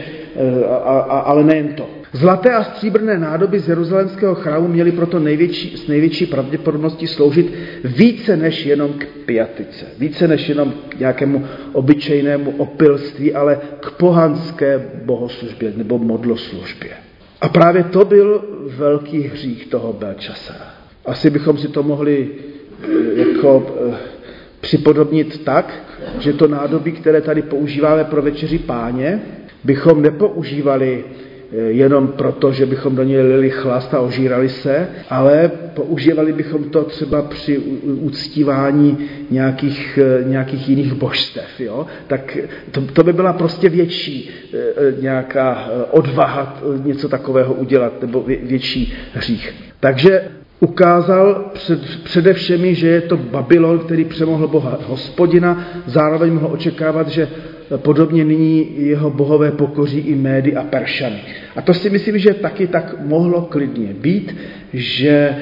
a, 0.69 0.99
a, 0.99 1.19
ale 1.19 1.45
nejen 1.45 1.69
to. 1.69 1.87
Zlaté 2.13 2.55
a 2.55 2.65
stříbrné 2.65 3.19
nádoby 3.19 3.59
z 3.59 3.69
jeruzalémského 3.69 4.35
chrámu 4.35 4.69
měly 4.69 4.93
proto 4.93 5.19
největší, 5.19 5.77
s 5.77 5.89
největší 5.89 6.27
pravděpodobností 6.27 7.07
sloužit 7.07 7.53
více 7.85 8.37
než 8.37 8.67
jenom 8.67 8.93
k 8.93 9.07
piatice, 9.27 9.87
více 9.99 10.29
než 10.29 10.49
jenom 10.49 10.73
k 10.89 10.99
nějakému 10.99 11.45
obyčejnému 11.73 12.51
opilství, 12.51 13.35
ale 13.35 13.61
k 13.81 13.91
pohanské 13.91 14.91
bohoslužbě 15.05 15.73
nebo 15.77 15.99
modloslužbě. 15.99 17.08
A 17.41 17.49
právě 17.49 17.85
to 17.85 18.05
byl 18.05 18.45
velký 18.77 19.21
hřích 19.21 19.67
toho 19.67 19.93
Belčasara. 19.93 20.75
Asi 21.07 21.31
bychom 21.31 21.59
si 21.59 21.69
to 21.69 21.83
mohli 21.83 22.29
eh, 22.83 22.89
jako 23.19 23.77
eh, 23.91 23.97
připodobnit 24.61 25.45
tak, 25.45 25.75
že 26.19 26.33
to 26.33 26.49
nádobí, 26.49 26.93
které 26.93 27.21
tady 27.21 27.43
používáme 27.43 28.05
pro 28.05 28.23
večeři 28.23 28.59
páně, 28.59 29.23
bychom 29.65 30.03
nepoužívali 30.03 31.05
jenom 31.53 32.09
proto, 32.09 32.53
že 32.53 32.67
bychom 32.67 32.97
do 32.97 33.03
něj 33.03 33.21
lili 33.21 33.51
chlast 33.51 33.95
a 33.95 34.01
ožírali 34.01 34.49
se, 34.49 34.89
ale 35.11 35.51
používali 35.75 36.33
bychom 36.33 36.65
to 36.65 36.85
třeba 36.85 37.23
při 37.23 37.59
uctívání 37.85 38.99
nějakých, 39.31 39.99
nějakých 40.25 40.69
jiných 40.69 40.93
božstev. 40.95 41.61
Jo? 41.61 41.87
Tak 42.07 42.39
to, 42.71 42.81
to 42.81 43.03
by 43.03 43.13
byla 43.13 43.33
prostě 43.33 43.69
větší 43.69 44.31
nějaká 45.01 45.69
odvaha 45.91 46.63
něco 46.85 47.09
takového 47.09 47.55
udělat, 47.55 48.01
nebo 48.01 48.23
větší 48.23 48.95
hřích. 49.15 49.55
Takže 49.81 50.23
ukázal 50.61 51.51
před, 51.55 51.81
především, 52.05 52.75
že 52.75 52.89
je 52.89 53.01
to 53.01 53.17
Babylon, 53.17 53.79
který 53.79 54.05
přemohl 54.05 54.49
Boha 54.49 54.79
hospodina, 54.87 55.69
zároveň 55.87 56.33
mohl 56.33 56.49
očekávat, 56.53 57.09
že 57.09 57.29
podobně 57.77 58.25
nyní 58.25 58.69
jeho 58.77 59.11
bohové 59.11 59.51
pokoří 59.51 59.99
i 59.99 60.15
Médy 60.15 60.57
a 60.57 60.65
Peršany. 60.65 61.21
A 61.57 61.63
to 61.63 61.75
si 61.75 61.91
myslím, 61.91 62.19
že 62.19 62.35
taky 62.35 62.67
tak 62.67 62.95
mohlo 63.07 63.43
klidně 63.43 63.95
být, 63.95 64.37
že 64.73 65.37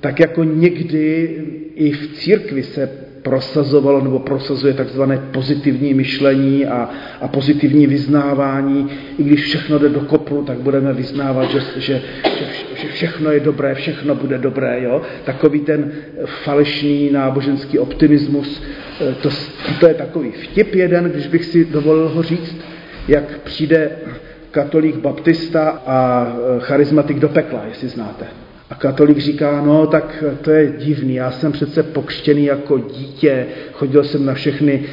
tak 0.00 0.20
jako 0.20 0.44
někdy 0.44 1.36
i 1.74 1.92
v 1.92 2.12
církvi 2.12 2.62
se 2.62 3.01
prosazovalo 3.22 4.04
nebo 4.04 4.18
prosazuje 4.18 4.74
takzvané 4.74 5.18
pozitivní 5.32 5.94
myšlení 5.94 6.66
a, 6.66 6.90
a 7.20 7.28
pozitivní 7.28 7.86
vyznávání. 7.86 8.90
I 9.18 9.22
když 9.22 9.44
všechno 9.44 9.78
jde 9.78 9.88
do 9.88 10.00
kopru, 10.00 10.44
tak 10.44 10.58
budeme 10.58 10.92
vyznávat, 10.92 11.50
že, 11.50 11.60
že, 11.76 12.02
že, 12.76 12.88
všechno 12.88 13.30
je 13.30 13.40
dobré, 13.40 13.74
všechno 13.74 14.14
bude 14.14 14.38
dobré. 14.38 14.82
Jo? 14.82 15.02
Takový 15.24 15.60
ten 15.60 15.92
falešný 16.44 17.10
náboženský 17.10 17.78
optimismus, 17.78 18.62
eh, 19.00 19.14
to, 19.22 19.28
to 19.80 19.88
je 19.88 19.94
takový 19.94 20.30
vtip 20.30 20.74
jeden, 20.74 21.04
když 21.04 21.26
bych 21.26 21.44
si 21.44 21.64
dovolil 21.64 22.08
ho 22.08 22.22
říct, 22.22 22.56
jak 23.08 23.38
přijde 23.38 23.90
katolík 24.50 24.96
baptista 24.96 25.82
a 25.86 26.26
eh, 26.26 26.60
charismatik 26.60 27.18
do 27.18 27.28
pekla, 27.28 27.62
jestli 27.68 27.88
znáte. 27.88 28.41
A 28.72 28.74
katolik 28.74 29.18
říká, 29.18 29.62
no 29.66 29.86
tak 29.86 30.24
to 30.40 30.50
je 30.50 30.72
divný, 30.78 31.14
já 31.14 31.30
jsem 31.30 31.52
přece 31.52 31.82
pokřtěný 31.82 32.44
jako 32.44 32.78
dítě, 32.78 33.46
chodil 33.72 34.04
jsem 34.04 34.26
na 34.26 34.34
všechny 34.34 34.84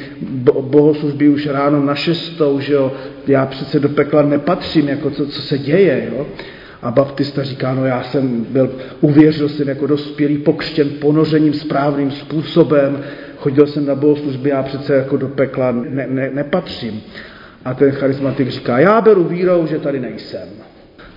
bohoslužby 0.60 1.28
už 1.28 1.46
ráno 1.46 1.84
na 1.84 1.94
šestou, 1.94 2.60
že 2.60 2.72
jo, 2.72 2.92
já 3.26 3.46
přece 3.46 3.80
do 3.80 3.88
pekla 3.88 4.22
nepatřím, 4.22 4.88
jako 4.88 5.10
co, 5.10 5.26
co 5.26 5.42
se 5.42 5.58
děje, 5.58 6.08
jo. 6.12 6.26
A 6.82 6.90
baptista 6.90 7.42
říká, 7.42 7.74
no 7.74 7.86
já 7.86 8.02
jsem 8.02 8.46
byl, 8.50 8.70
uvěřil 9.00 9.48
jsem 9.48 9.68
jako 9.68 9.86
dospělý, 9.86 10.38
pokřtěn 10.38 10.88
ponořením 10.88 11.54
správným 11.54 12.10
způsobem, 12.10 13.00
chodil 13.36 13.66
jsem 13.66 13.86
na 13.86 13.94
bohoslužby, 13.94 14.50
já 14.50 14.62
přece 14.62 14.94
jako 14.94 15.16
do 15.16 15.28
pekla 15.28 15.72
ne, 15.72 16.06
ne, 16.10 16.30
nepatřím. 16.34 17.02
A 17.64 17.74
ten 17.74 17.90
charismatik 17.90 18.48
říká, 18.48 18.78
já 18.78 19.00
beru 19.00 19.24
vírou, 19.24 19.66
že 19.66 19.78
tady 19.78 20.00
nejsem 20.00 20.48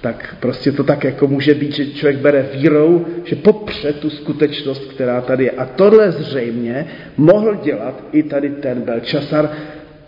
tak 0.04 0.36
prostě 0.40 0.72
to 0.72 0.84
tak 0.84 1.04
jako 1.04 1.28
může 1.28 1.54
být, 1.54 1.76
že 1.76 1.86
člověk 1.86 2.18
bere 2.18 2.46
vírou, 2.54 3.06
že 3.24 3.36
popře 3.36 3.94
tu 3.94 4.10
skutečnost, 4.10 4.86
která 4.86 5.22
tady 5.22 5.44
je. 5.44 5.52
A 5.52 5.66
tohle 5.66 6.12
zřejmě 6.12 6.86
mohl 7.18 7.56
dělat 7.56 8.04
i 8.12 8.24
tady 8.24 8.50
ten 8.50 8.82
Belčasar, 8.82 9.50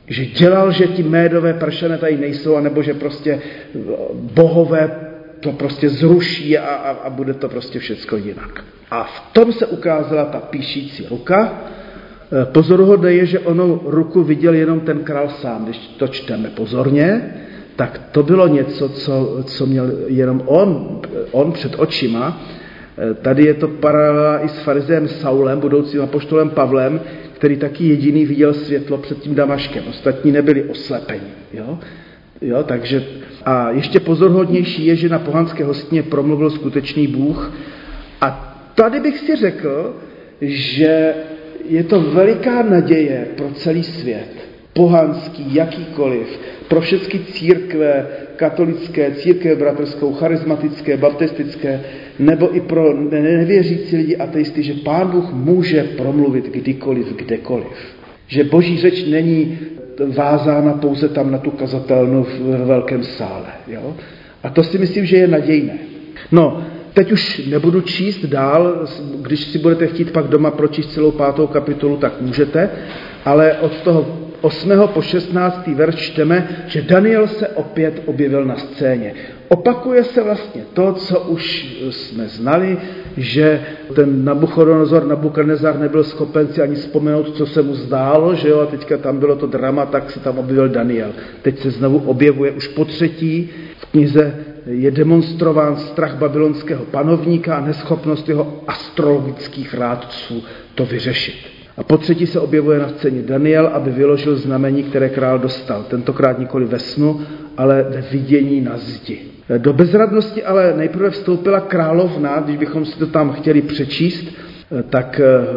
že 0.08 0.26
dělal, 0.26 0.72
že 0.72 0.88
ti 0.88 1.04
médové 1.04 1.54
pršané 1.54 1.98
tady 1.98 2.18
nejsou, 2.18 2.56
anebo 2.56 2.84
že 2.84 2.94
prostě 2.94 3.42
bohové 4.34 4.92
to 5.40 5.52
prostě 5.52 5.90
zruší 5.90 6.58
a, 6.58 6.76
a, 6.76 6.92
a 6.92 7.10
bude 7.10 7.34
to 7.34 7.50
prostě 7.50 7.80
všecko 7.80 8.18
jinak. 8.18 8.64
A 8.92 9.04
v 9.04 9.34
tom 9.34 9.54
se 9.54 9.66
ukázala 9.66 10.26
ta 10.26 10.40
píšící 10.40 11.08
ruka. 11.10 11.64
E, 12.42 12.46
pozoruhodné 12.46 13.14
je, 13.14 13.26
že 13.26 13.40
onou 13.40 13.82
ruku 13.86 14.24
viděl 14.24 14.54
jenom 14.54 14.80
ten 14.80 15.00
král 15.00 15.30
sám, 15.30 15.66
když 15.66 15.78
to 15.78 16.08
čteme 16.08 16.50
pozorně, 16.50 17.34
tak 17.76 18.02
to 18.12 18.24
bylo 18.24 18.48
něco, 18.48 18.90
co, 18.90 19.44
co 19.46 19.66
měl 19.66 19.92
jenom 20.08 20.42
on, 20.46 21.02
on 21.32 21.52
před 21.52 21.76
očima. 21.78 22.42
E, 23.12 23.14
tady 23.14 23.46
je 23.46 23.54
to 23.54 23.68
paralela 23.68 24.46
i 24.46 24.50
s 24.50 24.60
farizem 24.60 25.08
Saulem, 25.08 25.60
budoucím 25.60 26.02
apoštolem 26.02 26.50
Pavlem, 26.50 27.02
který 27.34 27.58
taky 27.58 27.88
jediný 27.88 28.26
viděl 28.26 28.54
světlo 28.54 28.98
před 28.98 29.20
tím 29.20 29.36
Damaškem. 29.36 29.84
Ostatní 29.90 30.32
nebyli 30.32 30.64
oslepeni. 30.64 31.28
Jo? 31.54 31.80
Jo, 32.42 32.64
takže 32.64 33.04
a 33.46 33.72
ještě 33.72 34.00
pozorhodnější 34.00 34.86
je, 34.86 34.96
že 34.96 35.10
na 35.10 35.20
pohanské 35.20 35.64
hostině 35.64 36.04
promluvil 36.04 36.50
skutečný 36.50 37.08
Bůh. 37.08 37.54
A 38.22 38.58
tady 38.76 39.00
bych 39.00 39.18
si 39.20 39.36
řekl, 39.36 39.96
že 40.42 41.14
je 41.70 41.84
to 41.84 42.02
veliká 42.02 42.64
naděje 42.64 43.28
pro 43.38 43.50
celý 43.50 43.84
svět. 43.84 44.45
Pohanský, 44.76 45.56
jakýkoliv, 45.56 46.40
pro 46.68 46.82
všechny 46.82 47.20
církve, 47.20 48.08
katolické, 48.36 49.12
církve 49.12 49.56
bratrskou, 49.56 50.14
charismatické, 50.14 50.98
baptistické, 50.98 51.82
nebo 52.20 52.56
i 52.56 52.62
pro 52.62 52.94
nevěřící 52.94 53.96
lidi 53.96 54.18
ateisty, 54.18 54.64
že 54.64 54.74
Pán 54.74 55.08
Bůh 55.08 55.34
může 55.34 55.84
promluvit 55.84 56.46
kdykoliv, 56.46 57.16
kdekoliv. 57.16 57.96
Že 58.28 58.44
boží 58.44 58.78
řeč 58.78 59.06
není 59.06 59.58
vázána 60.16 60.74
pouze 60.74 61.10
tam 61.10 61.32
na 61.32 61.38
tu 61.38 61.52
kazatelnu 61.52 62.24
v 62.24 62.40
velkém 62.66 63.04
sále. 63.04 63.48
Jo? 63.68 63.96
A 64.44 64.50
to 64.50 64.64
si 64.64 64.78
myslím, 64.78 65.06
že 65.06 65.18
je 65.18 65.28
nadějné. 65.28 65.78
No, 66.32 66.64
teď 66.94 67.12
už 67.12 67.48
nebudu 67.48 67.82
číst 67.82 68.26
dál, 68.26 68.88
když 69.22 69.40
si 69.40 69.58
budete 69.58 69.88
chtít 69.88 70.12
pak 70.12 70.28
doma 70.28 70.52
pročíst 70.52 70.92
celou 70.92 71.12
pátou 71.12 71.48
kapitolu, 71.48 71.98
tak 71.98 72.22
můžete, 72.22 72.70
ale 73.26 73.54
od 73.54 73.82
toho 73.82 74.25
8. 74.46 74.70
po 74.94 75.02
16. 75.02 75.68
verš 75.74 75.96
čteme, 75.96 76.66
že 76.68 76.82
Daniel 76.82 77.28
se 77.28 77.48
opět 77.48 78.02
objevil 78.06 78.46
na 78.46 78.56
scéně. 78.56 79.14
Opakuje 79.48 80.04
se 80.04 80.24
vlastně 80.24 80.62
to, 80.74 80.94
co 80.94 81.20
už 81.20 81.76
jsme 81.90 82.28
znali, 82.28 82.78
že 83.18 83.62
ten 83.96 84.26
Nabuchodonozor, 84.26 85.06
Nabukadnezar 85.06 85.80
nebyl 85.80 86.04
schopen 86.04 86.48
si 86.48 86.62
ani 86.62 86.76
vzpomenout, 86.76 87.36
co 87.38 87.46
se 87.46 87.62
mu 87.62 87.76
zdálo, 87.76 88.36
že 88.36 88.50
jo, 88.50 88.60
a 88.60 88.66
teďka 88.66 88.98
tam 88.98 89.18
bylo 89.18 89.36
to 89.36 89.48
drama, 89.48 89.86
tak 89.86 90.12
se 90.12 90.20
tam 90.20 90.38
objevil 90.38 90.70
Daniel. 90.70 91.12
Teď 91.42 91.60
se 91.60 91.72
znovu 91.72 91.98
objevuje 91.98 92.52
už 92.52 92.68
po 92.68 92.86
třetí 92.86 93.50
v 93.78 93.86
knize 93.86 94.36
je 94.66 94.92
demonstrován 94.92 95.78
strach 95.78 96.16
babylonského 96.16 96.86
panovníka 96.86 97.56
a 97.56 97.66
neschopnost 97.66 98.30
jeho 98.30 98.64
astrologických 98.68 99.74
rádců 99.74 100.44
to 100.76 100.86
vyřešit. 100.86 101.55
A 101.78 101.84
po 101.84 101.98
třetí 101.98 102.28
se 102.28 102.40
objevuje 102.40 102.80
na 102.80 102.90
scéně 102.90 103.22
Daniel, 103.22 103.68
aby 103.68 103.92
vyložil 103.92 104.36
znamení, 104.36 104.84
které 104.84 105.10
král 105.10 105.40
dostal. 105.40 105.84
Tentokrát 105.84 106.40
nikoli 106.40 106.66
ve 106.66 106.80
snu, 106.80 107.22
ale 107.58 107.86
ve 107.90 108.02
vidění 108.02 108.62
na 108.62 108.78
zdi. 108.78 109.20
Do 109.58 109.74
bezradnosti 109.74 110.44
ale 110.44 110.74
nejprve 110.78 111.10
vstoupila 111.10 111.60
královna, 111.60 112.40
když 112.40 112.58
bychom 112.58 112.86
si 112.86 113.00
to 113.00 113.08
tam 113.08 113.32
chtěli 113.34 113.62
přečíst, 113.62 114.28
tak 114.90 115.20
eh, 115.20 115.48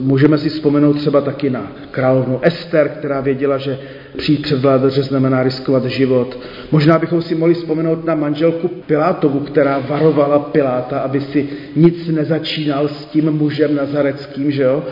můžeme 0.00 0.38
si 0.38 0.48
vzpomenout 0.48 0.92
třeba 0.92 1.20
taky 1.20 1.50
na 1.50 1.72
královnu 1.90 2.38
Ester, 2.42 2.88
která 2.88 3.20
věděla, 3.20 3.58
že 3.58 3.78
přijít 4.16 4.42
před 4.42 4.58
vládaře 4.58 5.02
znamená 5.02 5.42
riskovat 5.42 5.84
život. 5.84 6.38
Možná 6.72 6.98
bychom 6.98 7.22
si 7.22 7.34
mohli 7.34 7.54
vzpomenout 7.54 8.04
na 8.04 8.14
manželku 8.14 8.68
Pilátovu, 8.68 9.40
která 9.40 9.78
varovala 9.78 10.38
Piláta, 10.38 10.98
aby 10.98 11.20
si 11.20 11.48
nic 11.76 12.08
nezačínal 12.08 12.88
s 12.88 13.06
tím 13.06 13.32
mužem 13.32 13.74
nazareckým, 13.74 14.50
že 14.50 14.62
jo? 14.62 14.82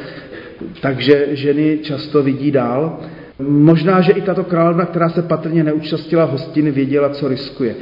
Takže 0.80 1.26
ženy 1.30 1.78
často 1.82 2.22
vidí 2.22 2.50
dál. 2.50 3.00
Možná, 3.48 4.00
že 4.00 4.12
i 4.12 4.20
tato 4.20 4.44
královna, 4.44 4.86
která 4.86 5.08
se 5.08 5.22
patrně 5.22 5.64
neúčastnila 5.64 6.24
hostiny, 6.24 6.70
věděla, 6.70 7.08
co 7.08 7.28
riskuje. 7.28 7.74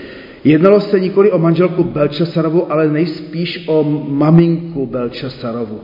Jednalo 0.45 0.81
se 0.81 1.01
nikoli 1.01 1.33
o 1.33 1.39
manželku 1.39 1.85
Belčasarovu, 1.85 2.73
ale 2.73 2.89
nejspíš 2.89 3.65
o 3.67 3.85
maminku 4.09 4.87
Belčasarovu. 4.87 5.81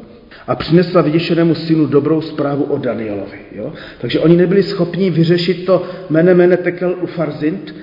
A 0.46 0.54
přinesla 0.54 1.02
vyděšenému 1.02 1.54
synu 1.54 1.86
dobrou 1.86 2.20
zprávu 2.20 2.64
o 2.64 2.78
Danielovi. 2.78 3.38
Jo? 3.52 3.72
Takže 4.00 4.20
oni 4.20 4.36
nebyli 4.36 4.62
schopni 4.62 5.10
vyřešit 5.10 5.66
to 5.66 5.82
mene 6.10 6.34
mene 6.34 6.56
tekel 6.56 6.96
ufarzint, 7.02 7.74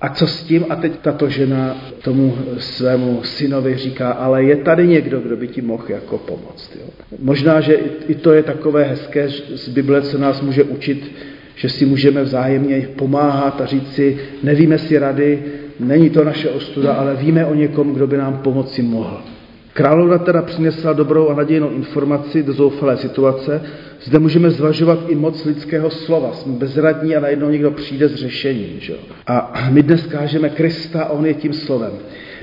a 0.00 0.08
co 0.08 0.26
s 0.26 0.42
tím? 0.42 0.66
A 0.68 0.76
teď 0.76 0.92
tato 1.02 1.28
žena 1.28 1.76
tomu 2.02 2.38
svému 2.58 3.20
synovi 3.22 3.76
říká, 3.76 4.10
ale 4.10 4.44
je 4.44 4.56
tady 4.56 4.86
někdo, 4.86 5.20
kdo 5.20 5.36
by 5.36 5.48
ti 5.48 5.62
mohl 5.62 5.84
jako 5.88 6.18
pomoct. 6.18 6.76
Jo? 6.80 6.86
Možná, 7.18 7.60
že 7.60 7.74
i 8.08 8.14
to 8.14 8.32
je 8.32 8.42
takové 8.42 8.84
hezké 8.84 9.28
z 9.54 9.68
Bible, 9.68 10.02
co 10.02 10.18
nás 10.18 10.40
může 10.40 10.62
učit, 10.62 11.12
že 11.54 11.68
si 11.68 11.86
můžeme 11.86 12.22
vzájemně 12.22 12.88
pomáhat 12.96 13.60
a 13.60 13.66
říct 13.66 13.94
si, 13.94 14.18
nevíme 14.42 14.78
si 14.78 14.98
rady, 14.98 15.42
není 15.80 16.10
to 16.10 16.24
naše 16.24 16.50
ostuda, 16.50 16.92
ale 16.92 17.16
víme 17.16 17.46
o 17.46 17.54
někom, 17.54 17.94
kdo 17.94 18.06
by 18.06 18.16
nám 18.16 18.38
pomoci 18.38 18.82
mohl. 18.82 19.22
Královna 19.76 20.18
teda 20.18 20.42
přinesla 20.42 20.92
dobrou 20.92 21.28
a 21.28 21.34
nadějnou 21.34 21.70
informaci 21.70 22.42
do 22.42 22.52
zoufalé 22.52 22.96
situace. 22.96 23.62
Zde 24.02 24.18
můžeme 24.18 24.50
zvažovat 24.50 24.98
i 25.08 25.14
moc 25.14 25.44
lidského 25.44 25.90
slova. 25.90 26.32
Jsme 26.32 26.52
bezradní 26.52 27.16
a 27.16 27.20
najednou 27.20 27.50
někdo 27.50 27.70
přijde 27.70 28.08
s 28.08 28.14
řešením. 28.14 28.80
Že? 28.80 28.94
A 29.26 29.68
my 29.70 29.82
dnes 29.82 30.06
kážeme 30.06 30.48
Krista 30.48 31.02
a 31.02 31.08
on 31.08 31.26
je 31.26 31.34
tím 31.34 31.52
slovem. 31.52 31.92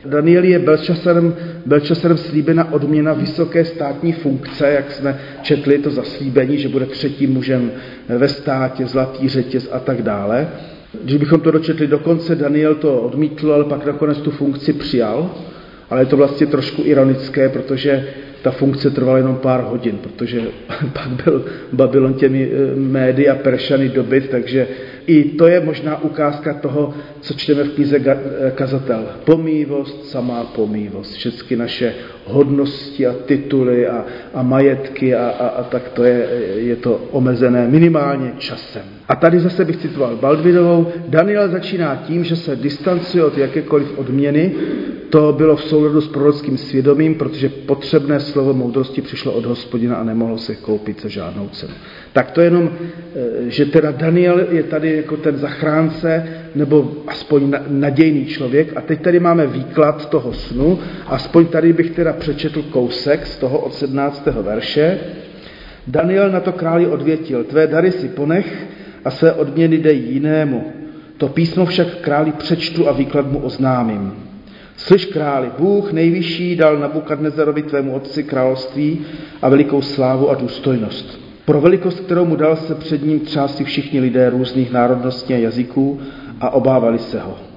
Daniel 0.05 0.43
je 0.43 0.59
Belčasarem, 0.59 1.35
Belčasarem 1.65 2.17
slíbena 2.17 2.73
odměna 2.73 3.13
vysoké 3.13 3.65
státní 3.65 4.13
funkce, 4.13 4.71
jak 4.71 4.91
jsme 4.91 5.19
četli 5.41 5.77
to 5.77 5.91
zaslíbení, 5.91 6.57
že 6.57 6.69
bude 6.69 6.85
třetím 6.85 7.33
mužem 7.33 7.71
ve 8.09 8.27
státě, 8.27 8.85
zlatý 8.85 9.29
řetěz 9.29 9.69
a 9.71 9.79
tak 9.79 10.01
dále. 10.01 10.47
Když 11.03 11.17
bychom 11.17 11.39
to 11.39 11.51
dočetli 11.51 11.87
do 11.87 11.99
konce, 11.99 12.35
Daniel 12.35 12.75
to 12.75 13.01
odmítl, 13.01 13.53
ale 13.53 13.63
pak 13.63 13.85
nakonec 13.85 14.17
tu 14.17 14.31
funkci 14.31 14.73
přijal. 14.73 15.29
Ale 15.89 16.01
je 16.01 16.05
to 16.05 16.17
vlastně 16.17 16.47
trošku 16.47 16.81
ironické, 16.85 17.49
protože 17.49 18.07
ta 18.43 18.51
funkce 18.51 18.89
trvala 18.89 19.17
jenom 19.17 19.35
pár 19.35 19.63
hodin, 19.63 19.97
protože 19.97 20.41
pak 20.93 21.07
byl 21.23 21.45
Babylon 21.73 22.13
těmi 22.13 22.51
eh, 22.51 22.75
médii 22.75 23.29
a 23.29 23.35
Peršany 23.35 23.89
dobyt, 23.89 24.29
takže 24.29 24.67
i 25.07 25.23
to 25.23 25.47
je 25.47 25.59
možná 25.59 26.03
ukázka 26.03 26.53
toho, 26.53 26.93
co 27.21 27.33
čteme 27.33 27.63
v 27.63 27.75
knize 27.75 27.97
eh, 28.05 28.51
Kazatel. 28.51 29.05
Pomývost, 29.25 30.05
samá 30.05 30.43
pomývost. 30.43 31.13
Všechny 31.13 31.57
naše 31.57 31.93
hodnosti 32.25 33.07
a 33.07 33.13
tituly 33.25 33.87
a, 33.87 34.05
a 34.33 34.43
majetky 34.43 35.15
a, 35.15 35.29
a, 35.29 35.47
a 35.47 35.63
tak 35.63 35.89
to 35.89 36.03
je, 36.03 36.27
je 36.55 36.75
to 36.75 37.07
omezené 37.11 37.67
minimálně 37.67 38.33
časem. 38.37 38.83
A 39.07 39.15
tady 39.15 39.39
zase 39.39 39.65
bych 39.65 39.77
citoval 39.77 40.15
Baldvinovou. 40.15 40.87
Daniel 41.07 41.49
začíná 41.49 41.95
tím, 41.95 42.23
že 42.23 42.35
se 42.35 42.55
distancuje 42.55 43.25
od 43.25 43.37
jakékoliv 43.37 43.97
odměny. 43.97 44.51
To 45.09 45.33
bylo 45.37 45.55
v 45.55 45.63
souladu 45.63 46.01
s 46.01 46.07
prorockým 46.07 46.57
svědomím, 46.57 47.15
protože 47.15 47.49
potřebné 47.49 48.19
slovo 48.19 48.53
moudrosti 48.53 49.01
přišlo 49.01 49.31
od 49.31 49.45
hospodina 49.45 49.95
a 49.95 50.03
nemohlo 50.03 50.37
se 50.37 50.55
koupit 50.55 51.01
za 51.01 51.09
žádnou 51.09 51.49
cenu. 51.49 51.73
Tak 52.13 52.31
to 52.31 52.41
jenom, 52.41 52.69
eh, 52.71 53.49
že 53.49 53.65
teda 53.65 53.91
Daniel 53.91 54.47
je 54.49 54.63
tady 54.63 54.95
jako 54.95 55.17
ten 55.17 55.37
zachránce, 55.37 56.27
nebo 56.55 56.91
aspoň 57.07 57.53
nadějný 57.67 58.25
člověk. 58.25 58.77
A 58.77 58.81
teď 58.81 59.01
tady 59.01 59.19
máme 59.19 59.47
výklad 59.47 60.09
toho 60.09 60.33
snu. 60.33 60.79
Aspoň 61.07 61.45
tady 61.45 61.73
bych 61.73 61.91
teda 61.91 62.13
přečetl 62.13 62.61
kousek 62.61 63.27
z 63.27 63.37
toho 63.37 63.59
od 63.59 63.73
17. 63.73 64.41
verše. 64.41 64.99
Daniel 65.87 66.31
na 66.31 66.39
to 66.39 66.51
králi 66.51 66.87
odvětil, 66.87 67.43
tvé 67.43 67.67
dary 67.67 67.91
si 67.91 68.07
ponech 68.09 68.67
a 69.05 69.11
své 69.11 69.33
odměny 69.33 69.77
dej 69.77 69.97
jinému. 69.97 70.73
To 71.17 71.27
písmo 71.27 71.65
však 71.65 71.87
králi 72.01 72.31
přečtu 72.31 72.89
a 72.89 72.91
výklad 72.91 73.31
mu 73.31 73.39
oznámím. 73.39 74.13
Slyš 74.77 75.05
králi, 75.05 75.51
Bůh 75.59 75.91
nejvyšší 75.91 76.55
dal 76.55 76.79
Nabukadnezarovi 76.79 77.63
tvému 77.63 77.93
otci 77.93 78.23
království 78.23 79.01
a 79.41 79.49
velikou 79.49 79.81
slávu 79.81 80.29
a 80.29 80.35
důstojnost. 80.35 81.19
Pro 81.45 81.61
velikost, 81.61 81.99
kterou 81.99 82.25
mu 82.25 82.35
dal, 82.35 82.55
se 82.55 82.75
před 82.75 83.05
ním 83.05 83.19
třásli 83.19 83.65
všichni 83.65 83.99
lidé 83.99 84.29
různých 84.29 84.71
národností 84.71 85.33
a 85.33 85.37
jazyků 85.37 85.99
a 86.41 86.49
obávali 86.49 86.99
se 86.99 87.19
ho. 87.19 87.52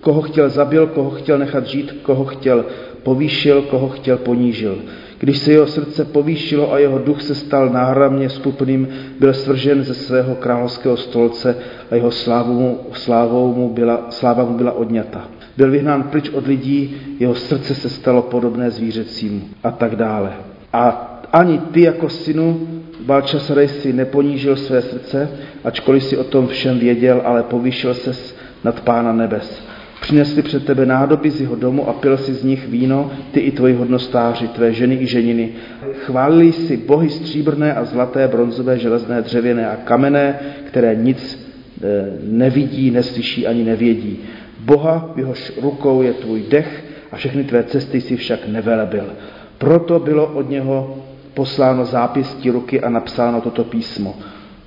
Koho 0.00 0.22
chtěl 0.22 0.48
zabil, 0.48 0.86
koho 0.86 1.10
chtěl 1.10 1.38
nechat 1.38 1.66
žít, 1.66 1.92
koho 2.02 2.24
chtěl 2.24 2.64
povýšil, 3.02 3.62
koho 3.62 3.88
chtěl 3.88 4.16
ponížil. 4.16 4.78
Když 5.18 5.38
se 5.38 5.52
jeho 5.52 5.66
srdce 5.66 6.04
povýšilo 6.04 6.72
a 6.72 6.78
jeho 6.78 6.98
duch 6.98 7.22
se 7.22 7.34
stal 7.34 7.68
náhramně 7.68 8.30
skupným, 8.30 8.88
byl 9.18 9.34
svržen 9.34 9.84
ze 9.84 9.94
svého 9.94 10.34
královského 10.34 10.96
stolce 10.96 11.56
a 11.90 11.94
jeho 11.94 12.10
slávu 12.10 12.60
mu, 12.60 12.80
slávou 12.92 13.54
mu 13.54 13.68
byla, 13.68 14.06
sláva 14.10 14.44
mu 14.44 14.56
byla 14.56 14.72
odňata. 14.72 15.28
Byl 15.56 15.70
vyhnán 15.70 16.02
pryč 16.02 16.28
od 16.28 16.46
lidí, 16.46 16.96
jeho 17.18 17.34
srdce 17.34 17.74
se 17.74 17.88
stalo 17.88 18.22
podobné 18.22 18.70
zvířecímu 18.70 19.40
a 19.62 19.70
tak 19.70 19.96
dále. 19.96 20.32
A 20.72 21.06
ani 21.32 21.58
ty 21.58 21.80
jako 21.80 22.08
synu 22.08 22.68
Balčasarej 23.00 23.68
si 23.68 23.92
neponížil 23.92 24.56
své 24.56 24.82
srdce, 24.82 25.30
ačkoliv 25.64 26.04
si 26.04 26.16
o 26.16 26.24
tom 26.24 26.48
všem 26.48 26.78
věděl, 26.78 27.22
ale 27.24 27.42
povýšil 27.42 27.94
se 27.94 28.34
nad 28.64 28.80
pána 28.80 29.12
nebes. 29.12 29.69
Přinesli 30.00 30.42
před 30.42 30.64
tebe 30.64 30.86
nádoby 30.86 31.30
z 31.30 31.40
jeho 31.40 31.56
domu 31.56 31.88
a 31.88 31.92
pil 31.92 32.16
si 32.16 32.34
z 32.34 32.44
nich 32.44 32.68
víno, 32.68 33.10
ty 33.32 33.40
i 33.40 33.50
tvoji 33.50 33.74
hodnostáři, 33.74 34.48
tvé 34.48 34.72
ženy 34.72 34.94
i 34.94 35.06
ženiny. 35.06 35.48
Chválili 35.92 36.52
si 36.52 36.76
bohy 36.76 37.10
stříbrné 37.10 37.74
a 37.74 37.84
zlaté, 37.84 38.28
bronzové, 38.28 38.78
železné, 38.78 39.22
dřevěné 39.22 39.70
a 39.70 39.76
kamenné, 39.76 40.38
které 40.64 40.94
nic 40.94 41.48
e, 41.82 42.12
nevidí, 42.22 42.90
neslyší 42.90 43.46
ani 43.46 43.64
nevědí. 43.64 44.18
Boha, 44.60 45.12
jehož 45.16 45.52
rukou 45.62 46.02
je 46.02 46.12
tvůj 46.12 46.42
dech 46.50 46.84
a 47.12 47.16
všechny 47.16 47.44
tvé 47.44 47.62
cesty 47.62 48.00
si 48.00 48.16
však 48.16 48.48
nevelebil. 48.48 49.06
Proto 49.58 49.98
bylo 49.98 50.26
od 50.26 50.50
něho 50.50 50.96
posláno 51.34 51.84
zápěstí 51.84 52.50
ruky 52.50 52.80
a 52.80 52.90
napsáno 52.90 53.40
toto 53.40 53.64
písmo. 53.64 54.16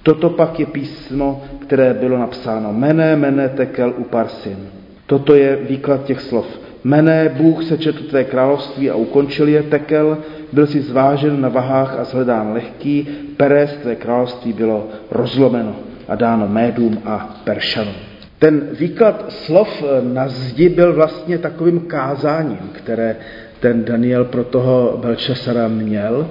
Toto 0.03 0.29
pak 0.29 0.59
je 0.59 0.65
písmo, 0.65 1.43
které 1.59 1.93
bylo 1.93 2.17
napsáno. 2.17 2.73
Mene, 2.73 3.15
mene, 3.15 3.49
tekel, 3.49 3.93
uparsin. 3.97 4.57
Toto 5.05 5.35
je 5.35 5.55
výklad 5.69 6.03
těch 6.03 6.21
slov. 6.21 6.45
Mene, 6.83 7.35
Bůh 7.37 7.63
se 7.63 7.77
četl 7.77 8.03
tvé 8.03 8.23
království 8.23 8.89
a 8.89 8.95
ukončil 8.95 9.47
je, 9.47 9.63
tekel, 9.63 10.17
byl 10.53 10.67
si 10.67 10.81
zvážen 10.81 11.41
na 11.41 11.49
vahách 11.49 11.99
a 11.99 12.03
zhledán 12.03 12.53
lehký, 12.53 13.07
perez 13.37 13.73
tvé 13.81 13.95
království 13.95 14.53
bylo 14.53 14.87
rozlomeno 15.11 15.75
a 16.07 16.15
dáno 16.15 16.47
médům 16.47 17.01
a 17.05 17.41
peršanům. 17.43 17.93
Ten 18.39 18.67
výklad 18.79 19.25
slov 19.29 19.83
na 20.01 20.27
zdi 20.27 20.69
byl 20.69 20.93
vlastně 20.93 21.37
takovým 21.37 21.79
kázáním, 21.79 22.69
které 22.71 23.15
ten 23.59 23.85
Daniel 23.85 24.25
pro 24.25 24.43
toho 24.43 24.99
Belčasara 25.01 25.67
měl. 25.67 26.29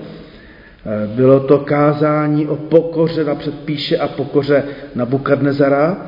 Bylo 1.16 1.40
to 1.40 1.58
kázání 1.58 2.46
o 2.46 2.56
pokoře, 2.56 3.24
napřed 3.24 3.54
píše 3.54 3.98
a 3.98 4.08
pokoře 4.08 4.64
na 4.94 5.06
Bukadnezara. 5.06 6.06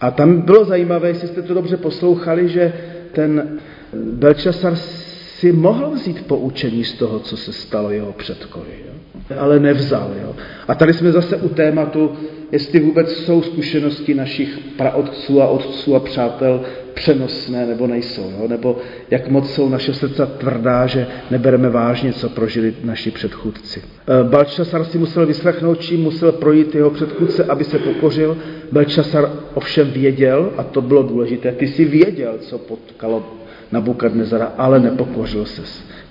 A 0.00 0.10
tam 0.10 0.40
bylo 0.40 0.64
zajímavé, 0.64 1.08
jestli 1.08 1.28
jste 1.28 1.42
to 1.42 1.54
dobře 1.54 1.76
poslouchali, 1.76 2.48
že 2.48 2.72
ten 3.12 3.58
Belčasar 3.94 4.76
si 4.76 5.52
mohl 5.52 5.90
vzít 5.90 6.26
poučení 6.26 6.84
z 6.84 6.92
toho, 6.92 7.20
co 7.20 7.36
se 7.36 7.52
stalo 7.52 7.90
jeho 7.90 8.12
předkovi, 8.12 8.70
jo? 8.86 8.94
ale 9.38 9.60
nevzal. 9.60 10.10
Jo? 10.22 10.36
A 10.68 10.74
tady 10.74 10.92
jsme 10.92 11.12
zase 11.12 11.36
u 11.36 11.48
tématu, 11.48 12.12
jestli 12.52 12.80
vůbec 12.80 13.12
jsou 13.12 13.42
zkušenosti 13.42 14.14
našich 14.14 14.58
praotců 14.76 15.42
a 15.42 15.46
otců 15.46 15.94
a 15.96 16.00
přátel 16.00 16.60
přenosné 16.94 17.66
nebo 17.66 17.86
nejsou, 17.86 18.32
jo? 18.40 18.48
nebo 18.48 18.78
jak 19.10 19.28
moc 19.28 19.50
jsou 19.50 19.68
naše 19.68 19.94
srdce 19.94 20.26
tvrdá, 20.26 20.86
že 20.86 21.06
nebereme 21.30 21.70
vážně, 21.70 22.12
co 22.12 22.28
prožili 22.28 22.74
naši 22.84 23.10
předchůdci. 23.10 23.82
Eh, 23.82 24.24
Balčasar 24.24 24.84
si 24.84 24.98
musel 24.98 25.26
vyslechnout, 25.26 25.80
čím 25.80 26.00
musel 26.00 26.32
projít 26.32 26.74
jeho 26.74 26.90
předchůdce, 26.90 27.44
aby 27.44 27.64
se 27.64 27.78
pokořil. 27.78 28.36
Balčasar 28.74 29.32
ovšem 29.54 29.90
věděl, 29.90 30.52
a 30.56 30.62
to 30.62 30.82
bylo 30.82 31.02
důležité, 31.02 31.52
ty 31.52 31.68
si 31.68 31.84
věděl, 31.84 32.34
co 32.40 32.58
potkalo 32.58 33.32
Nabukadnezara, 33.72 34.52
ale 34.58 34.80
nepokořil 34.80 35.44
se, 35.44 35.62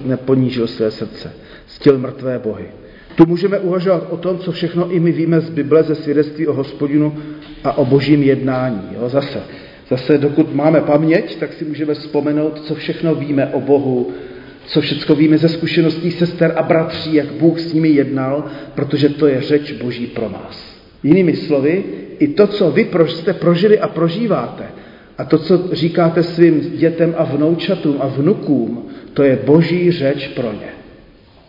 neponížil 0.05 0.67
své 0.67 0.91
srdce, 0.91 1.33
stil 1.67 1.97
mrtvé 1.97 2.39
bohy. 2.39 2.65
Tu 3.15 3.25
můžeme 3.25 3.59
uvažovat 3.59 4.07
o 4.09 4.17
tom, 4.17 4.37
co 4.37 4.51
všechno 4.51 4.91
i 4.91 4.99
my 4.99 5.11
víme 5.11 5.41
z 5.41 5.49
Bible, 5.49 5.83
ze 5.83 5.95
svědectví 5.95 6.47
o 6.47 6.53
hospodinu 6.53 7.15
a 7.63 7.77
o 7.77 7.85
božím 7.85 8.23
jednání. 8.23 8.81
Jo, 8.91 9.09
zase, 9.09 9.39
zase 9.89 10.17
dokud 10.17 10.55
máme 10.55 10.81
paměť, 10.81 11.39
tak 11.39 11.53
si 11.53 11.65
můžeme 11.65 11.93
vzpomenout, 11.93 12.59
co 12.59 12.75
všechno 12.75 13.15
víme 13.15 13.47
o 13.53 13.61
Bohu, 13.61 14.11
co 14.65 14.81
všechno 14.81 15.15
víme 15.15 15.37
ze 15.37 15.49
zkušeností 15.49 16.11
sester 16.11 16.53
a 16.55 16.63
bratří, 16.63 17.13
jak 17.13 17.31
Bůh 17.31 17.59
s 17.59 17.73
nimi 17.73 17.89
jednal, 17.89 18.45
protože 18.75 19.09
to 19.09 19.27
je 19.27 19.41
řeč 19.41 19.71
Boží 19.71 20.07
pro 20.07 20.29
nás. 20.29 20.72
Jinými 21.03 21.35
slovy, 21.35 21.83
i 22.19 22.27
to, 22.27 22.47
co 22.47 22.71
vy 22.71 22.89
jste 23.07 23.33
prožili 23.33 23.79
a 23.79 23.87
prožíváte, 23.87 24.63
a 25.17 25.25
to, 25.25 25.37
co 25.37 25.69
říkáte 25.71 26.23
svým 26.23 26.77
dětem 26.77 27.15
a 27.17 27.23
vnoučatům 27.23 27.97
a 27.99 28.07
vnukům, 28.07 28.89
to 29.13 29.23
je 29.23 29.39
boží 29.45 29.91
řeč 29.91 30.27
pro 30.27 30.51
ně. 30.51 30.69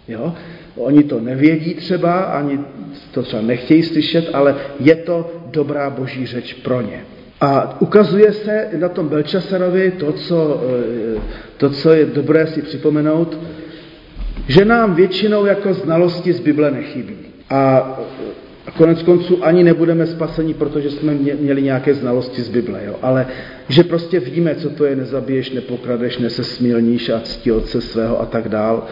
Jo? 0.08 0.34
Oni 0.76 1.02
to 1.02 1.20
nevědí 1.20 1.74
třeba, 1.74 2.20
ani 2.20 2.58
to 3.10 3.22
třeba 3.22 3.42
nechtějí 3.42 3.82
slyšet, 3.82 4.30
ale 4.32 4.56
je 4.80 4.94
to 4.94 5.30
dobrá 5.50 5.90
boží 5.90 6.26
řeč 6.26 6.52
pro 6.52 6.80
ně. 6.80 7.04
A 7.40 7.80
ukazuje 7.80 8.32
se 8.32 8.68
na 8.78 8.88
tom 8.88 9.08
Belčasarovi 9.08 9.90
to 9.90 10.12
co, 10.12 10.62
eh, 11.16 11.20
to, 11.56 11.70
co 11.70 11.92
je 11.92 12.06
dobré 12.06 12.46
si 12.46 12.62
připomenout, 12.62 13.38
že 14.48 14.64
nám 14.64 14.94
většinou 14.94 15.44
jako 15.44 15.74
znalosti 15.74 16.32
z 16.32 16.40
Bible 16.40 16.70
nechybí. 16.70 17.16
A 17.50 17.60
a 17.60 17.98
konec 18.76 19.02
konců 19.02 19.44
ani 19.44 19.64
nebudeme 19.64 20.06
spaseni, 20.06 20.54
protože 20.54 20.90
jsme 20.90 21.14
měli 21.14 21.62
nějaké 21.62 21.94
znalosti 21.94 22.42
z 22.42 22.48
Bible, 22.48 22.80
jo? 22.86 22.96
ale 23.02 23.26
že 23.68 23.84
prostě 23.84 24.20
víme, 24.20 24.54
co 24.54 24.70
to 24.70 24.84
je 24.84 24.96
nezabiješ, 24.96 25.50
nepokradeš, 25.50 26.18
nesesmilníš 26.18 27.08
a 27.08 27.20
ctí 27.20 27.52
otce 27.52 27.80
svého 27.80 28.20
a 28.20 28.26
tak 28.26 28.48
dál. 28.48 28.86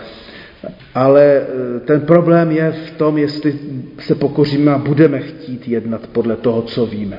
Ale 0.95 1.25
e, 1.25 1.47
ten 1.81 2.01
problém 2.01 2.51
je 2.51 2.73
v 2.73 2.91
tom, 2.91 3.19
jestli 3.19 3.55
se 3.99 4.15
pokoříme 4.15 4.73
a 4.73 4.79
budeme 4.79 5.19
chtít 5.19 5.69
jednat 5.69 6.07
podle 6.07 6.37
toho, 6.37 6.63
co 6.63 6.87
víme. 6.87 7.19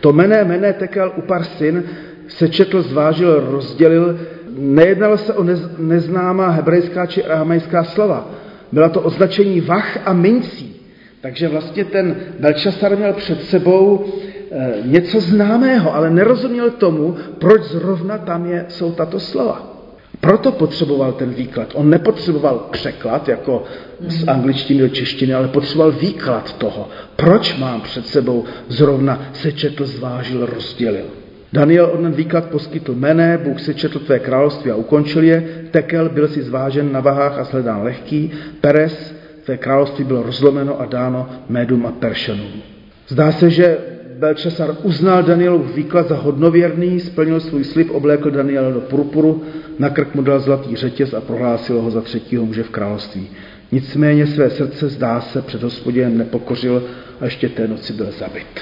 To 0.00 0.12
mené, 0.12 0.44
mené 0.44 0.72
tekel 0.72 1.12
upar 1.16 1.44
syn 1.44 1.84
se 2.28 2.48
četl, 2.48 2.82
zvážil, 2.82 3.44
rozdělil. 3.50 4.20
Nejednalo 4.58 5.18
se 5.18 5.34
o 5.34 5.46
neznámá 5.78 6.48
hebrejská 6.48 7.06
či 7.06 7.24
aramejská 7.24 7.84
slova. 7.84 8.30
Byla 8.72 8.88
to 8.88 9.00
označení 9.00 9.60
vach 9.60 9.98
a 10.04 10.12
mincí. 10.12 10.77
Takže 11.20 11.48
vlastně 11.48 11.84
ten 11.84 12.16
Belčasar 12.40 12.96
měl 12.96 13.12
před 13.12 13.42
sebou 13.42 14.04
e, 14.50 14.72
něco 14.84 15.20
známého, 15.20 15.94
ale 15.94 16.10
nerozuměl 16.10 16.70
tomu, 16.70 17.16
proč 17.38 17.62
zrovna 17.62 18.18
tam 18.18 18.46
je, 18.46 18.64
jsou 18.68 18.92
tato 18.92 19.20
slova. 19.20 19.74
proto 20.20 20.52
potřeboval 20.52 21.12
ten 21.12 21.30
výklad. 21.30 21.68
On 21.74 21.90
nepotřeboval 21.90 22.68
překlad, 22.70 23.28
jako 23.28 23.64
z 24.00 24.28
angličtiny 24.28 24.80
do 24.80 24.88
češtiny, 24.88 25.34
ale 25.34 25.48
potřeboval 25.48 25.92
výklad 25.92 26.58
toho. 26.58 26.88
Proč 27.16 27.58
mám 27.58 27.80
před 27.80 28.06
sebou 28.06 28.44
zrovna 28.68 29.22
sečetl, 29.32 29.86
zvážil, 29.86 30.46
rozdělil. 30.46 31.04
Daniel 31.52 31.90
onen 31.94 32.12
výklad 32.12 32.44
poskytl 32.44 32.94
mene, 32.94 33.38
Bůh 33.38 33.60
sečetl 33.60 33.98
tvé 33.98 34.18
království 34.18 34.70
a 34.70 34.76
ukončil 34.76 35.24
je, 35.24 35.48
Tekel 35.70 36.08
byl 36.08 36.28
si 36.28 36.42
zvážen 36.42 36.92
na 36.92 37.00
vahách 37.00 37.38
a 37.38 37.44
sledán 37.44 37.82
lehký, 37.82 38.32
Peres, 38.60 39.14
tvé 39.48 39.56
království 39.56 40.04
bylo 40.04 40.22
rozlomeno 40.22 40.80
a 40.80 40.86
dáno 40.86 41.28
Médum 41.48 41.86
a 41.86 41.92
Peršanům. 41.92 42.62
Zdá 43.08 43.32
se, 43.32 43.50
že 43.50 43.78
Belčasar 44.18 44.76
uznal 44.82 45.22
Danielův 45.22 45.74
výklad 45.74 46.08
za 46.08 46.16
hodnověrný, 46.16 47.00
splnil 47.00 47.40
svůj 47.40 47.64
slib, 47.64 47.90
oblékl 47.90 48.30
Daniela 48.30 48.70
do 48.70 48.80
purpuru, 48.80 49.42
na 49.78 49.90
krk 49.90 50.14
mu 50.14 50.22
dal 50.22 50.40
zlatý 50.40 50.76
řetěz 50.76 51.14
a 51.14 51.20
prohlásil 51.20 51.80
ho 51.80 51.90
za 51.90 52.00
třetího 52.00 52.46
muže 52.46 52.62
v 52.62 52.70
království. 52.70 53.28
Nicméně 53.72 54.26
své 54.26 54.50
srdce, 54.50 54.88
zdá 54.88 55.20
se, 55.20 55.42
před 55.42 55.62
hospodinem 55.62 56.18
nepokořil 56.18 56.82
a 57.20 57.24
ještě 57.24 57.48
té 57.48 57.68
noci 57.68 57.92
byl 57.92 58.10
zabit. 58.18 58.60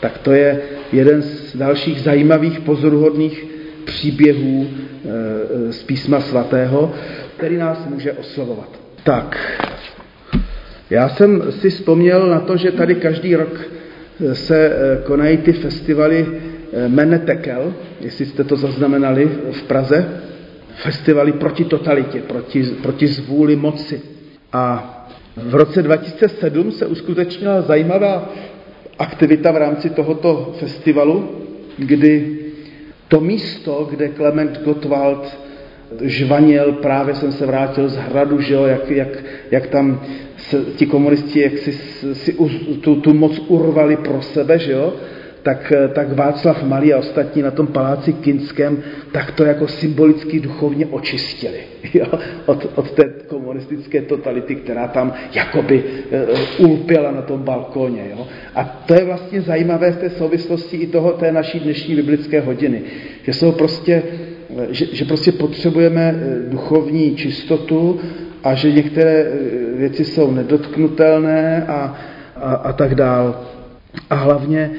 Tak 0.00 0.18
to 0.18 0.32
je 0.32 0.62
jeden 0.92 1.22
z 1.22 1.56
dalších 1.56 2.00
zajímavých 2.00 2.60
pozoruhodných 2.60 3.46
příběhů 3.84 4.66
eh, 4.68 5.72
z 5.72 5.82
písma 5.82 6.20
svatého, 6.20 6.92
který 7.36 7.56
nás 7.56 7.86
může 7.86 8.12
oslovovat. 8.12 8.80
Tak, 9.04 9.36
já 10.90 11.08
jsem 11.08 11.52
si 11.52 11.70
vzpomněl 11.70 12.26
na 12.26 12.40
to, 12.40 12.56
že 12.56 12.72
tady 12.72 12.94
každý 12.94 13.36
rok 13.36 13.70
se 14.32 14.66
eh, 14.66 15.02
konají 15.04 15.36
ty 15.36 15.52
festivaly 15.52 16.26
eh, 16.26 16.88
Menetekel, 16.88 17.74
jestli 18.00 18.26
jste 18.26 18.44
to 18.44 18.56
zaznamenali 18.56 19.30
v 19.52 19.62
Praze, 19.62 20.20
festivaly 20.74 21.32
proti 21.32 21.64
totalitě, 21.64 22.22
proti, 22.22 22.62
proti 22.62 23.06
zvůli 23.06 23.56
moci. 23.56 24.00
A 24.52 24.96
v 25.36 25.54
roce 25.54 25.82
2007 25.82 26.72
se 26.72 26.86
uskutečnila 26.86 27.62
zajímavá 27.62 28.32
aktivita 28.98 29.52
v 29.52 29.56
rámci 29.56 29.90
tohoto 29.90 30.54
festivalu, 30.58 31.30
kdy 31.76 32.38
to 33.08 33.20
místo, 33.20 33.88
kde 33.90 34.08
Klement 34.08 34.62
Gottwald 34.64 35.38
žvaněl, 36.00 36.72
právě 36.72 37.14
jsem 37.14 37.32
se 37.32 37.46
vrátil 37.46 37.88
z 37.88 37.96
hradu, 37.96 38.40
že 38.40 38.54
jo, 38.54 38.64
jak, 38.64 38.90
jak, 38.90 39.08
jak 39.50 39.66
tam 39.66 40.02
ti 40.76 40.86
komunisti 40.86 41.40
jak 41.40 41.58
si, 41.58 41.72
si 42.14 42.36
tu, 42.80 43.00
tu 43.00 43.14
moc 43.14 43.38
urvali 43.48 43.96
pro 43.96 44.22
sebe, 44.22 44.58
že 44.58 44.72
jo, 44.72 44.94
tak, 45.42 45.72
tak 45.92 46.12
Václav 46.12 46.62
Malý 46.62 46.94
a 46.94 46.98
ostatní 46.98 47.42
na 47.42 47.50
tom 47.50 47.66
paláci 47.66 48.12
Kinském 48.12 48.82
tak 49.12 49.30
to 49.30 49.44
jako 49.44 49.68
symbolicky 49.68 50.40
duchovně 50.40 50.86
očistili 50.86 51.58
jo? 51.94 52.06
Od, 52.46 52.66
od 52.74 52.90
té 52.90 53.04
komunistické 53.26 54.02
totality, 54.02 54.54
která 54.54 54.88
tam 54.88 55.12
jakoby 55.34 55.84
uh, 56.58 56.70
ulpěla 56.70 57.10
na 57.10 57.22
tom 57.22 57.42
balkóně. 57.42 58.02
Jo? 58.10 58.26
A 58.54 58.64
to 58.64 58.94
je 58.94 59.04
vlastně 59.04 59.40
zajímavé 59.40 59.92
v 59.92 59.96
té 59.96 60.10
souvislosti 60.10 60.76
i 60.76 60.86
toho 60.86 61.12
té 61.12 61.32
naší 61.32 61.60
dnešní 61.60 61.94
biblické 61.94 62.40
hodiny, 62.40 62.82
že 63.22 63.32
jsou 63.32 63.52
prostě 63.52 64.02
že, 64.70 64.86
že 64.92 65.04
prostě 65.04 65.32
potřebujeme 65.32 66.14
eh, 66.16 66.50
duchovní 66.50 67.16
čistotu 67.16 68.00
a 68.44 68.54
že 68.54 68.72
některé 68.72 69.10
eh, 69.10 69.38
věci 69.76 70.04
jsou 70.04 70.30
nedotknutelné 70.30 71.66
a, 71.66 71.94
a, 72.36 72.54
a 72.54 72.72
tak 72.72 72.94
dál. 72.94 73.40
A 74.10 74.14
hlavně 74.14 74.70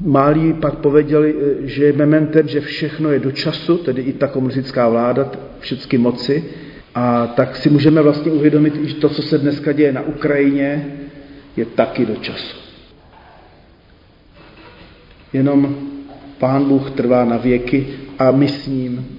Málí 0.00 0.52
pak 0.52 0.74
pověděli, 0.74 1.34
eh, 1.34 1.66
že 1.66 1.84
je 1.84 1.92
mementem, 1.92 2.48
že 2.48 2.60
všechno 2.60 3.10
je 3.10 3.18
do 3.18 3.32
času, 3.32 3.78
tedy 3.78 4.02
i 4.02 4.12
ta 4.12 4.26
komunistická 4.26 4.88
vláda, 4.88 5.30
všechny 5.58 5.98
moci. 5.98 6.44
A 6.94 7.26
tak 7.26 7.56
si 7.56 7.70
můžeme 7.70 8.02
vlastně 8.02 8.32
uvědomit, 8.32 8.74
že 8.84 8.94
to, 8.94 9.08
co 9.08 9.22
se 9.22 9.38
dneska 9.38 9.72
děje 9.72 9.92
na 9.92 10.00
Ukrajině, 10.00 10.86
je 11.56 11.64
taky 11.64 12.06
do 12.06 12.16
času. 12.16 12.56
Jenom 15.32 15.76
Pán 16.38 16.64
Bůh 16.64 16.90
trvá 16.90 17.24
na 17.24 17.36
věky 17.36 17.86
a 18.18 18.30
my 18.30 18.48
s 18.48 18.66
ním 18.66 19.17